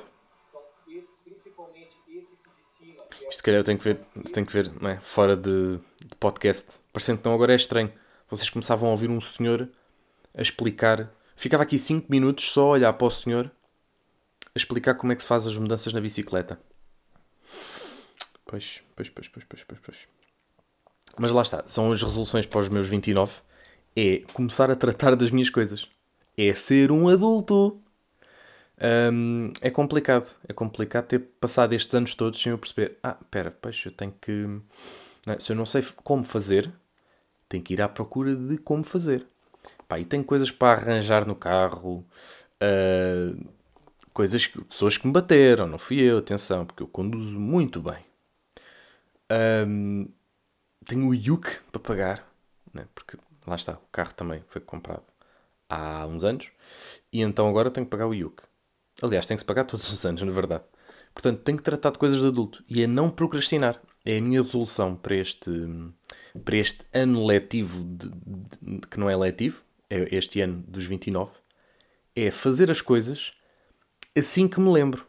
Isto 3.30 3.34
se 3.34 3.44
calhar 3.44 3.60
eu 3.60 3.64
tenho 3.64 3.78
que 3.78 3.84
ver, 3.84 4.00
tenho 4.34 4.46
que 4.46 4.54
ver 4.54 4.72
não 4.82 4.90
é? 4.90 5.00
fora 5.00 5.36
de, 5.36 5.78
de 6.04 6.16
podcast. 6.20 6.80
Parecendo 6.92 7.20
que 7.20 7.26
não 7.26 7.36
agora 7.36 7.54
é 7.54 7.56
estranho. 7.56 7.92
Vocês 8.30 8.50
começavam 8.50 8.90
a 8.90 8.92
ouvir 8.92 9.10
um 9.10 9.20
senhor 9.22 9.70
a 10.36 10.42
explicar. 10.42 11.12
Ficava 11.36 11.64
aqui 11.64 11.78
5 11.78 12.08
minutos 12.10 12.52
só 12.52 12.68
a 12.68 12.70
olhar 12.72 12.94
para 12.94 13.08
o 13.08 13.12
senhor 13.12 13.52
a 14.48 14.58
explicar 14.58 14.96
como 14.96 15.12
é 15.12 15.16
que 15.16 15.22
se 15.22 15.28
faz 15.28 15.46
as 15.46 15.58
mudanças 15.58 15.94
na 15.94 16.02
bicicleta. 16.02 16.60
Pois, 18.46 18.82
pois, 18.96 19.10
pois, 19.10 19.28
pois, 19.28 19.46
pois, 19.46 19.64
pois. 19.64 19.80
pois. 19.80 20.19
Mas 21.18 21.32
lá 21.32 21.42
está, 21.42 21.64
são 21.66 21.92
as 21.92 22.02
resoluções 22.02 22.46
para 22.46 22.60
os 22.60 22.70
meus 22.70 22.88
29. 22.88 23.34
É 23.96 24.22
começar 24.34 24.70
a 24.70 24.76
tratar 24.76 25.16
das 25.16 25.32
minhas 25.32 25.50
coisas. 25.50 25.88
É 26.38 26.54
ser 26.54 26.92
um 26.92 27.10
adulto. 27.10 27.80
Um, 29.12 29.52
é 29.62 29.70
complicado. 29.70 30.36
É 30.48 30.54
complicado 30.54 31.08
ter 31.08 31.20
passado 31.40 31.74
estes 31.74 31.94
anos 31.94 32.16
todos 32.16 32.42
sem 32.42 32.52
eu 32.52 32.58
perceber. 32.58 32.98
Ah, 33.04 33.18
espera, 33.20 33.52
pois 33.52 33.82
eu 33.86 33.92
tenho 33.92 34.14
que. 34.22 34.32
Não, 35.26 35.34
é? 35.34 35.38
se 35.40 35.52
eu 35.52 35.56
não 35.56 35.66
sei 35.66 35.84
como 36.04 36.24
fazer, 36.24 36.72
tenho 37.48 37.64
que 37.64 37.74
ir 37.74 37.82
à 37.82 37.90
procura 37.90 38.36
de 38.36 38.58
como 38.58 38.84
fazer. 38.84 39.26
Pá, 39.88 40.00
e 40.00 40.06
tenho 40.06 40.24
coisas 40.24 40.52
para 40.52 40.80
arranjar 40.80 41.26
no 41.26 41.36
carro. 41.36 42.06
Uh, 42.62 43.50
coisas 44.14 44.46
que 44.46 44.62
pessoas 44.66 44.98
que 44.98 45.08
me 45.08 45.14
bateram, 45.14 45.68
não 45.68 45.78
fui 45.78 46.00
eu, 46.02 46.18
atenção, 46.18 46.66
porque 46.66 46.84
eu 46.84 46.88
conduzo 46.88 47.40
muito 47.40 47.82
bem. 47.82 48.06
Um, 49.66 50.08
tenho 50.86 51.08
o 51.08 51.14
Yuk 51.14 51.62
para 51.72 51.82
pagar, 51.82 52.28
né? 52.74 52.88
porque 52.94 53.18
lá 53.46 53.56
está, 53.56 53.74
o 53.74 53.88
carro 53.92 54.14
também 54.14 54.44
foi 54.48 54.62
comprado 54.62 55.04
há 55.68 56.06
uns 56.08 56.24
anos, 56.24 56.50
e 57.12 57.22
então 57.22 57.48
agora 57.48 57.72
tenho 57.72 57.86
que 57.86 57.92
pagar 57.92 58.08
o 58.08 58.14
Yuk. 58.14 58.44
Aliás, 59.02 59.26
tem 59.26 59.38
que 59.38 59.42
se 59.42 59.46
pagar 59.46 59.66
todos 59.66 59.92
os 59.92 60.06
anos, 60.06 60.22
na 60.22 60.32
verdade. 60.32 60.64
Portanto, 61.14 61.42
tenho 61.42 61.58
que 61.58 61.64
tratar 61.64 61.92
de 61.92 61.98
coisas 61.98 62.20
de 62.20 62.28
adulto 62.28 62.64
e 62.68 62.84
é 62.84 62.88
não 62.88 63.10
procrastinar. 63.10 63.82
É 64.06 64.18
a 64.18 64.22
minha 64.22 64.42
resolução 64.42 64.96
para 64.96 65.16
este, 65.16 65.52
para 66.44 66.58
este 66.58 66.86
ano 66.94 67.26
letivo, 67.26 67.84
de, 67.84 68.10
de, 68.10 68.88
que 68.88 69.00
não 69.00 69.10
é 69.10 69.16
letivo, 69.16 69.64
é 69.90 70.16
este 70.16 70.42
ano 70.42 70.64
dos 70.68 70.86
29, 70.86 71.32
é 72.16 72.32
fazer 72.32 72.72
as 72.72 72.82
coisas 72.82 73.34
assim 74.18 74.48
que 74.48 74.60
me 74.60 74.72
lembro. 74.72 75.08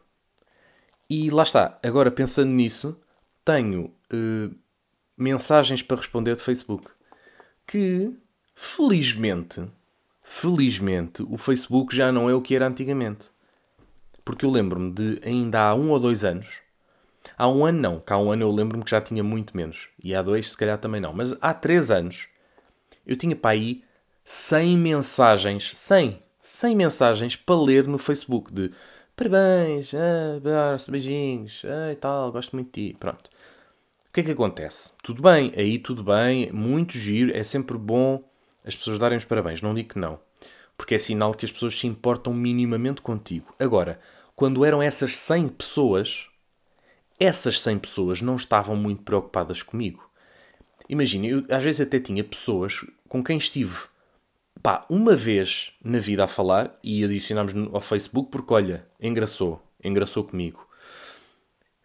E 1.09 1.29
lá 1.29 1.43
está, 1.43 1.79
agora 1.83 2.11
pensando 2.11 2.51
nisso, 2.51 2.99
tenho 3.43 3.93
uh, 4.13 4.55
mensagens 5.17 5.81
para 5.81 5.97
responder 5.97 6.35
de 6.35 6.41
Facebook 6.41 6.87
que, 7.65 8.13
felizmente, 8.53 9.63
felizmente, 10.21 11.23
o 11.23 11.37
Facebook 11.37 11.95
já 11.95 12.11
não 12.11 12.29
é 12.29 12.33
o 12.33 12.41
que 12.41 12.55
era 12.55 12.67
antigamente. 12.67 13.29
Porque 14.25 14.45
eu 14.45 14.49
lembro-me 14.49 14.91
de, 14.91 15.21
ainda 15.23 15.61
há 15.61 15.73
um 15.75 15.89
ou 15.89 15.99
dois 15.99 16.23
anos, 16.23 16.59
há 17.37 17.47
um 17.47 17.65
ano 17.65 17.79
não, 17.79 17.99
que 17.99 18.13
há 18.13 18.17
um 18.17 18.31
ano 18.31 18.43
eu 18.43 18.51
lembro-me 18.51 18.83
que 18.83 18.91
já 18.91 19.01
tinha 19.01 19.23
muito 19.23 19.55
menos, 19.57 19.87
e 20.03 20.13
há 20.13 20.21
dois 20.21 20.51
se 20.51 20.57
calhar 20.57 20.77
também 20.77 21.01
não, 21.01 21.13
mas 21.13 21.35
há 21.41 21.53
três 21.53 21.89
anos 21.89 22.27
eu 23.05 23.15
tinha 23.15 23.35
para 23.35 23.51
aí 23.51 23.83
100 24.23 24.77
mensagens, 24.77 25.71
100, 25.75 26.21
100 26.41 26.75
mensagens 26.75 27.35
para 27.35 27.59
ler 27.59 27.87
no 27.87 27.97
Facebook 27.97 28.53
de 28.53 28.71
parabéns, 29.15 29.93
ah, 29.95 30.77
beijinhos, 30.89 31.63
ah, 31.65 31.91
e 31.91 31.95
tal, 31.95 32.31
gosto 32.31 32.55
muito 32.55 32.67
de 32.67 32.89
ti, 32.89 32.97
pronto. 32.99 33.30
O 34.11 34.13
que 34.13 34.19
é 34.19 34.23
que 34.23 34.31
acontece? 34.31 34.91
Tudo 35.01 35.21
bem, 35.21 35.53
aí 35.55 35.79
tudo 35.79 36.03
bem, 36.03 36.51
muito 36.51 36.97
giro, 36.97 37.33
é 37.33 37.43
sempre 37.43 37.77
bom 37.77 38.21
as 38.65 38.75
pessoas 38.75 38.99
darem 38.99 39.17
os 39.17 39.23
parabéns, 39.23 39.61
não 39.61 39.73
digo 39.73 39.87
que 39.87 39.97
não. 39.97 40.19
Porque 40.75 40.95
é 40.95 40.99
sinal 40.99 41.33
que 41.33 41.45
as 41.45 41.51
pessoas 41.53 41.79
se 41.79 41.87
importam 41.87 42.33
minimamente 42.33 43.01
contigo. 43.01 43.55
Agora, 43.57 44.01
quando 44.35 44.65
eram 44.65 44.81
essas 44.81 45.15
100 45.15 45.47
pessoas, 45.47 46.27
essas 47.17 47.61
100 47.61 47.79
pessoas 47.79 48.21
não 48.21 48.35
estavam 48.35 48.75
muito 48.75 49.01
preocupadas 49.01 49.63
comigo. 49.63 50.05
Imagina, 50.89 51.27
eu 51.27 51.45
às 51.49 51.63
vezes 51.63 51.79
até 51.79 51.97
tinha 51.97 52.21
pessoas 52.21 52.85
com 53.07 53.23
quem 53.23 53.37
estive 53.37 53.77
pá, 54.61 54.85
uma 54.89 55.15
vez 55.15 55.71
na 55.81 55.99
vida 55.99 56.25
a 56.25 56.27
falar 56.27 56.77
e 56.83 57.01
adicionámos 57.05 57.53
ao 57.73 57.79
Facebook 57.79 58.29
porque, 58.29 58.53
olha, 58.53 58.85
engraçou, 58.99 59.65
engraçou 59.81 60.25
comigo. 60.25 60.67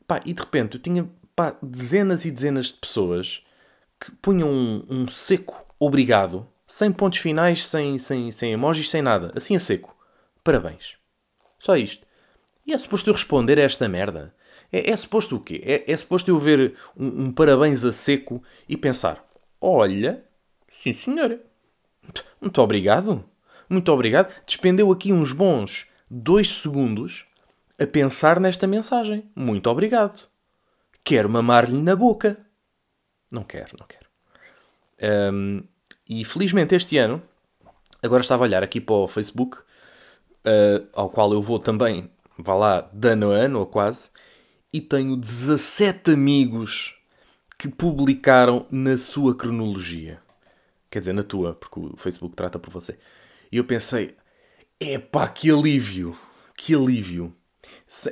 Pá, 0.09 0.21
e 0.25 0.33
de 0.33 0.43
repente 0.43 0.75
eu 0.75 0.83
tinha 0.83 1.09
pá, 1.37 1.57
dezenas 1.63 2.25
e 2.25 2.31
dezenas 2.31 2.67
de 2.67 2.75
pessoas 2.75 3.45
que 4.01 4.11
punham 4.11 4.49
um, 4.49 4.85
um 4.89 5.09
seco 5.09 5.67
obrigado 5.79 6.49
sem 6.67 6.91
pontos 6.91 7.21
finais, 7.21 7.65
sem, 7.65 7.99
sem, 7.99 8.31
sem 8.31 8.53
emojis, 8.53 8.91
sem 8.91 9.01
nada. 9.01 9.33
Assim 9.37 9.55
a 9.55 9.61
seco. 9.61 9.95
Parabéns. 10.43 10.95
Só 11.59 11.77
isto. 11.77 12.05
E 12.67 12.73
é 12.73 12.79
suposto 12.79 13.09
eu 13.09 13.15
responder 13.15 13.59
a 13.59 13.63
esta 13.63 13.89
merda? 13.89 14.35
É, 14.73 14.91
é 14.91 14.97
suposto 14.97 15.37
o 15.37 15.41
quê? 15.41 15.63
É, 15.65 15.91
é 15.91 15.97
suposto 15.97 16.31
eu 16.31 16.39
ver 16.39 16.75
um, 16.97 17.25
um, 17.25 17.33
parabéns 17.33 17.85
a 17.85 17.93
seco 17.93 18.43
e 18.69 18.77
pensar: 18.77 19.25
olha, 19.61 20.25
sim 20.69 20.93
senhora, 20.93 21.41
muito 22.41 22.61
obrigado. 22.61 23.25
Muito 23.69 23.91
obrigado. 23.93 24.33
Despendeu 24.45 24.91
aqui 24.93 25.13
uns 25.13 25.33
bons 25.33 25.89
dois 26.11 26.53
segundos 26.53 27.27
a 27.81 27.87
pensar 27.87 28.41
nesta 28.41 28.67
mensagem. 28.67 29.29
Muito 29.35 29.69
obrigado. 29.69 30.29
Quero 31.07 31.31
mamar-lhe 31.31 31.81
na 31.81 31.95
boca. 31.95 32.37
Não 33.31 33.45
quero, 33.45 33.77
não 33.79 33.87
quero. 33.87 34.07
Um, 35.33 35.63
e 36.09 36.25
felizmente 36.25 36.75
este 36.75 36.99
ano, 36.99 37.23
agora 38.03 38.23
estava 38.23 38.43
a 38.43 38.47
olhar 38.49 38.65
aqui 38.65 38.81
para 38.81 38.97
o 38.97 39.07
Facebook, 39.07 39.57
uh, 39.59 40.85
ao 40.93 41.09
qual 41.09 41.33
eu 41.33 41.41
vou 41.41 41.61
também, 41.61 42.11
vá 42.37 42.55
lá, 42.57 42.91
de 42.93 43.11
ano 43.11 43.31
a 43.31 43.37
ano 43.37 43.61
ou 43.61 43.67
quase, 43.67 44.11
e 44.73 44.81
tenho 44.81 45.17
17 45.17 46.11
amigos 46.11 46.97
que 47.57 47.69
publicaram 47.69 48.67
na 48.69 48.99
sua 48.99 49.33
cronologia. 49.33 50.21
Quer 50.91 50.99
dizer, 50.99 51.13
na 51.13 51.23
tua, 51.23 51.55
porque 51.55 51.79
o 51.79 51.97
Facebook 51.97 52.35
trata 52.35 52.59
por 52.59 52.73
você. 52.73 52.99
E 53.53 53.59
eu 53.59 53.65
pensei, 53.65 54.17
epá, 54.81 55.29
que 55.29 55.53
alívio, 55.53 56.19
que 56.57 56.75
alívio. 56.75 57.33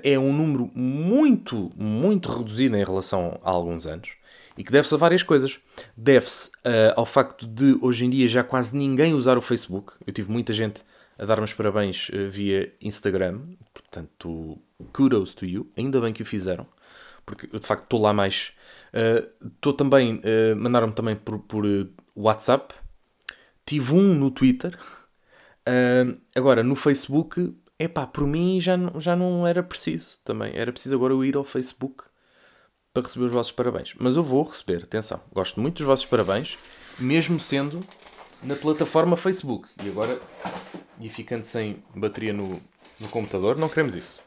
É 0.03 0.19
um 0.19 0.33
número 0.33 0.71
muito, 0.75 1.73
muito 1.77 2.31
reduzido 2.31 2.77
em 2.77 2.85
relação 2.85 3.41
a 3.43 3.51
alguns 3.51 3.87
anos 3.87 4.11
e 4.57 4.65
que 4.65 4.73
deve-se 4.73 4.95
a 4.95 4.97
várias 4.97 5.23
coisas. 5.23 5.59
Deve-se 5.97 6.49
uh, 6.49 6.95
ao 6.97 7.05
facto 7.05 7.47
de 7.47 7.77
hoje 7.81 8.05
em 8.05 8.11
dia 8.11 8.29
já 8.29 8.45
quase 8.45 8.77
ninguém 8.77 9.15
usar 9.15 9.37
o 9.37 9.41
Facebook. 9.41 9.93
Eu 10.07 10.13
tive 10.13 10.31
muita 10.31 10.53
gente 10.53 10.83
a 11.19 11.25
dar-me 11.25 11.45
os 11.45 11.53
parabéns 11.53 12.09
uh, 12.11 12.29
via 12.31 12.73
Instagram, 12.81 13.41
portanto, 13.73 14.59
kudos 14.93 15.35
to 15.35 15.45
you. 15.45 15.71
Ainda 15.77 16.01
bem 16.01 16.13
que 16.13 16.23
o 16.23 16.27
fizeram, 16.27 16.67
porque 17.27 17.49
eu 17.53 17.59
de 17.59 17.67
facto 17.67 17.85
estou 17.85 18.01
lá 18.01 18.13
mais. 18.13 18.53
Estou 19.57 19.73
uh, 19.73 19.77
também. 19.77 20.21
Mandaram-me 20.57 20.93
também 20.93 21.17
por, 21.17 21.41
por 21.41 21.65
WhatsApp. 22.15 22.75
Tive 23.67 23.95
um 23.95 24.15
no 24.15 24.31
Twitter. 24.31 24.79
agora, 26.35 26.63
no 26.63 26.77
Facebook, 26.77 27.53
epá, 27.79 28.07
por 28.07 28.27
mim 28.27 28.61
já 28.61 28.77
não, 28.77 29.01
já 29.01 29.17
não 29.17 29.47
era 29.47 29.63
preciso 29.63 30.19
também. 30.25 30.53
Era 30.57 30.73
preciso 30.73 30.95
agora 30.95 31.13
eu 31.13 31.25
ir 31.25 31.37
ao 31.37 31.45
Facebook 31.45 32.05
para 32.93 33.03
receber 33.03 33.27
os 33.27 33.33
vossos 33.33 33.53
parabéns. 33.53 33.95
Mas 33.99 34.17
eu 34.17 34.23
vou 34.23 34.45
receber, 34.45 34.85
atenção, 34.85 35.21
gosto 35.33 35.61
muito 35.61 35.79
dos 35.79 35.87
vossos 35.87 36.07
parabéns, 36.07 36.57
mesmo 36.99 37.41
sendo 37.41 37.85
na 38.43 38.55
plataforma 38.55 39.17
Facebook. 39.17 39.69
E 39.83 39.89
agora, 39.89 40.21
e 41.01 41.09
ficando 41.09 41.45
sem 41.45 41.83
bateria 41.95 42.33
no, 42.33 42.61
no 43.01 43.09
computador, 43.09 43.59
não 43.59 43.69
queremos 43.69 43.97
isso. 43.97 44.21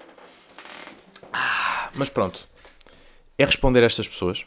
Ah, 1.32 1.90
mas 1.96 2.10
pronto, 2.10 2.48
é 3.38 3.46
responder 3.46 3.84
a 3.84 3.86
estas 3.86 4.08
pessoas, 4.08 4.46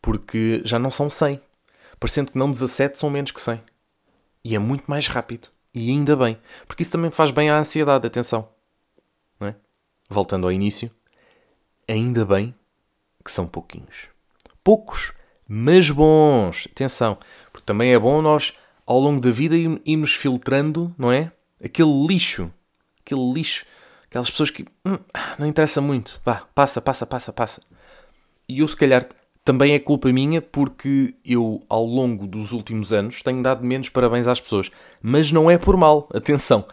porque 0.00 0.62
já 0.64 0.78
não 0.78 0.90
são 0.90 1.10
100. 1.10 1.40
Parecendo 2.00 2.30
que 2.30 2.38
não 2.38 2.50
17 2.50 2.96
são 2.96 3.10
menos 3.10 3.32
que 3.32 3.40
100. 3.40 3.60
E 4.44 4.54
é 4.54 4.58
muito 4.58 4.84
mais 4.86 5.08
rápido. 5.08 5.48
E 5.78 5.90
ainda 5.90 6.16
bem. 6.16 6.36
Porque 6.66 6.82
isso 6.82 6.90
também 6.90 7.08
faz 7.08 7.30
bem 7.30 7.50
à 7.50 7.56
ansiedade, 7.56 8.04
atenção. 8.04 8.48
É? 9.40 9.54
Voltando 10.10 10.44
ao 10.44 10.52
início. 10.52 10.90
Ainda 11.86 12.24
bem 12.24 12.52
que 13.24 13.30
são 13.30 13.46
pouquinhos. 13.46 14.08
Poucos, 14.64 15.12
mas 15.46 15.88
bons. 15.88 16.66
Atenção, 16.72 17.16
porque 17.52 17.64
também 17.64 17.92
é 17.92 17.98
bom 17.98 18.20
nós, 18.20 18.58
ao 18.84 18.98
longo 18.98 19.20
da 19.20 19.30
vida, 19.30 19.54
irmos 19.86 20.14
filtrando, 20.14 20.92
não 20.98 21.12
é? 21.12 21.30
Aquele 21.62 22.06
lixo. 22.08 22.52
Aquele 23.00 23.32
lixo. 23.32 23.64
Aquelas 24.06 24.30
pessoas 24.30 24.50
que 24.50 24.64
hum, 24.84 24.98
não 25.38 25.46
interessa 25.46 25.80
muito. 25.80 26.20
Vá, 26.24 26.42
passa, 26.54 26.80
passa, 26.80 27.06
passa, 27.06 27.32
passa. 27.32 27.62
E 28.48 28.58
eu, 28.58 28.66
se 28.66 28.76
calhar, 28.76 29.06
também 29.48 29.74
é 29.74 29.78
culpa 29.78 30.12
minha 30.12 30.42
porque 30.42 31.14
eu, 31.24 31.62
ao 31.68 31.84
longo 31.84 32.26
dos 32.26 32.52
últimos 32.52 32.92
anos, 32.92 33.22
tenho 33.22 33.42
dado 33.42 33.64
menos 33.64 33.88
parabéns 33.88 34.26
às 34.26 34.40
pessoas. 34.40 34.70
Mas 35.02 35.32
não 35.32 35.50
é 35.50 35.56
por 35.56 35.76
mal. 35.76 36.08
Atenção. 36.12 36.64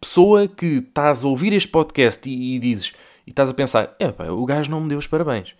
Pessoa 0.00 0.48
que 0.48 0.78
estás 0.78 1.24
a 1.24 1.28
ouvir 1.28 1.52
este 1.52 1.68
podcast 1.68 2.28
e, 2.28 2.56
e 2.56 2.58
dizes 2.58 2.92
e 3.26 3.30
estás 3.30 3.48
a 3.48 3.54
pensar, 3.54 3.96
o 4.30 4.44
gajo 4.44 4.70
não 4.70 4.80
me 4.80 4.88
deu 4.88 4.98
os 4.98 5.06
parabéns 5.06 5.54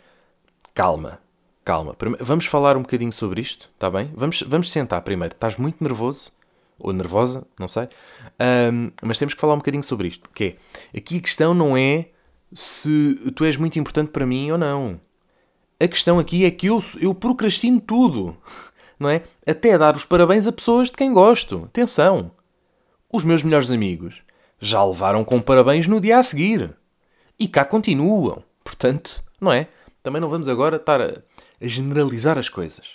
calma, 0.74 1.20
calma. 1.64 1.96
Vamos 2.20 2.46
falar 2.46 2.77
um 2.77 2.83
bocadinho 2.83 3.12
sobre 3.12 3.40
isto, 3.40 3.70
está 3.72 3.88
bem? 3.88 4.11
Vamos, 4.14 4.42
vamos 4.42 4.70
sentar 4.70 5.00
primeiro. 5.03 5.35
Estás 5.35 5.57
muito 5.57 5.83
nervoso, 5.83 6.33
ou 6.79 6.92
nervosa, 6.92 7.46
não 7.59 7.68
sei, 7.68 7.88
um, 8.72 8.90
mas 9.03 9.18
temos 9.18 9.33
que 9.33 9.40
falar 9.40 9.55
um 9.55 9.59
bocadinho 9.59 9.85
sobre 9.85 10.09
isto. 10.09 10.29
Que 10.31 10.57
é, 10.92 10.98
aqui 10.98 11.18
a 11.18 11.20
questão 11.20 11.55
não 11.55 11.77
é 11.77 12.09
se 12.53 13.33
tu 13.35 13.44
és 13.44 13.57
muito 13.57 13.79
importante 13.79 14.11
para 14.11 14.27
mim 14.27 14.50
ou 14.50 14.59
não. 14.59 15.00
A 15.85 15.88
questão 15.88 16.18
aqui 16.18 16.47
é 16.47 16.51
que 16.51 16.68
eu, 16.68 16.83
eu 16.99 17.14
procrastino 17.14 17.79
tudo, 17.79 18.35
não 18.99 19.11
é? 19.11 19.23
Até 19.47 19.77
dar 19.77 19.94
os 19.94 20.07
parabéns 20.07 20.47
a 20.47 20.53
pessoas 20.53 20.88
de 20.88 20.97
quem 20.97 21.12
gosto. 21.12 21.64
Atenção! 21.66 22.31
Os 23.12 23.23
meus 23.23 23.42
melhores 23.42 23.70
amigos 23.70 24.23
já 24.59 24.83
levaram 24.83 25.23
com 25.23 25.42
parabéns 25.42 25.87
no 25.87 26.01
dia 26.01 26.18
a 26.18 26.23
seguir. 26.23 26.75
E 27.38 27.47
cá 27.47 27.66
continuam. 27.66 28.42
Portanto, 28.64 29.23
não 29.38 29.53
é? 29.53 29.68
também 30.03 30.23
não 30.23 30.29
vamos 30.29 30.49
agora 30.49 30.77
estar 30.77 31.03
a, 31.03 31.23
a 31.61 31.66
generalizar 31.66 32.38
as 32.38 32.49
coisas. 32.49 32.92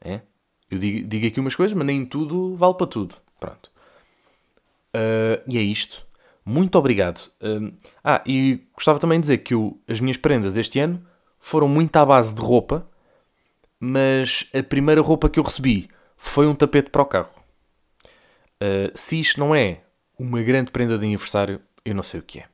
É? 0.00 0.22
Eu 0.70 0.78
digo, 0.78 1.06
digo, 1.06 1.26
aqui 1.26 1.38
umas 1.38 1.54
coisas, 1.54 1.76
mas 1.76 1.86
nem 1.86 2.06
tudo 2.06 2.56
vale 2.56 2.74
para 2.76 2.86
tudo. 2.86 3.14
Pronto. 3.38 3.70
Uh, 4.94 5.44
e 5.46 5.58
é 5.58 5.60
isto. 5.60 6.06
Muito 6.46 6.78
obrigado. 6.78 7.30
Uh, 7.42 7.74
ah, 8.02 8.22
e 8.24 8.62
gostava 8.74 8.98
também 8.98 9.18
de 9.20 9.24
dizer 9.24 9.38
que 9.38 9.54
o, 9.54 9.78
as 9.86 10.00
minhas 10.00 10.16
prendas 10.16 10.56
este 10.56 10.80
ano 10.80 11.04
foram 11.46 11.68
muito 11.68 11.94
à 11.94 12.04
base 12.04 12.34
de 12.34 12.42
roupa, 12.42 12.84
mas 13.78 14.50
a 14.52 14.64
primeira 14.64 15.00
roupa 15.00 15.28
que 15.28 15.38
eu 15.38 15.44
recebi 15.44 15.88
foi 16.16 16.44
um 16.44 16.56
tapete 16.56 16.90
para 16.90 17.02
o 17.02 17.06
carro. 17.06 17.30
Uh, 18.60 18.90
se 18.96 19.20
isto 19.20 19.38
não 19.38 19.54
é 19.54 19.82
uma 20.18 20.42
grande 20.42 20.72
prenda 20.72 20.98
de 20.98 21.04
aniversário, 21.04 21.60
eu 21.84 21.94
não 21.94 22.02
sei 22.02 22.18
o 22.18 22.22
que 22.24 22.40
é. 22.40 22.46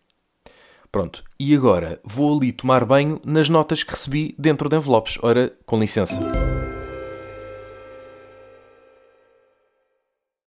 Pronto, 0.91 1.25
e 1.41 1.57
agora 1.57 2.01
vou 2.05 2.37
ali 2.37 2.53
tomar 2.53 2.85
banho 2.85 3.19
nas 3.25 3.49
notas 3.49 3.83
que 3.83 3.93
recebi 3.93 4.35
dentro 4.39 4.69
de 4.69 4.77
envelopes. 4.77 5.17
Ora, 5.23 5.51
com 5.65 5.81
licença. 5.81 6.21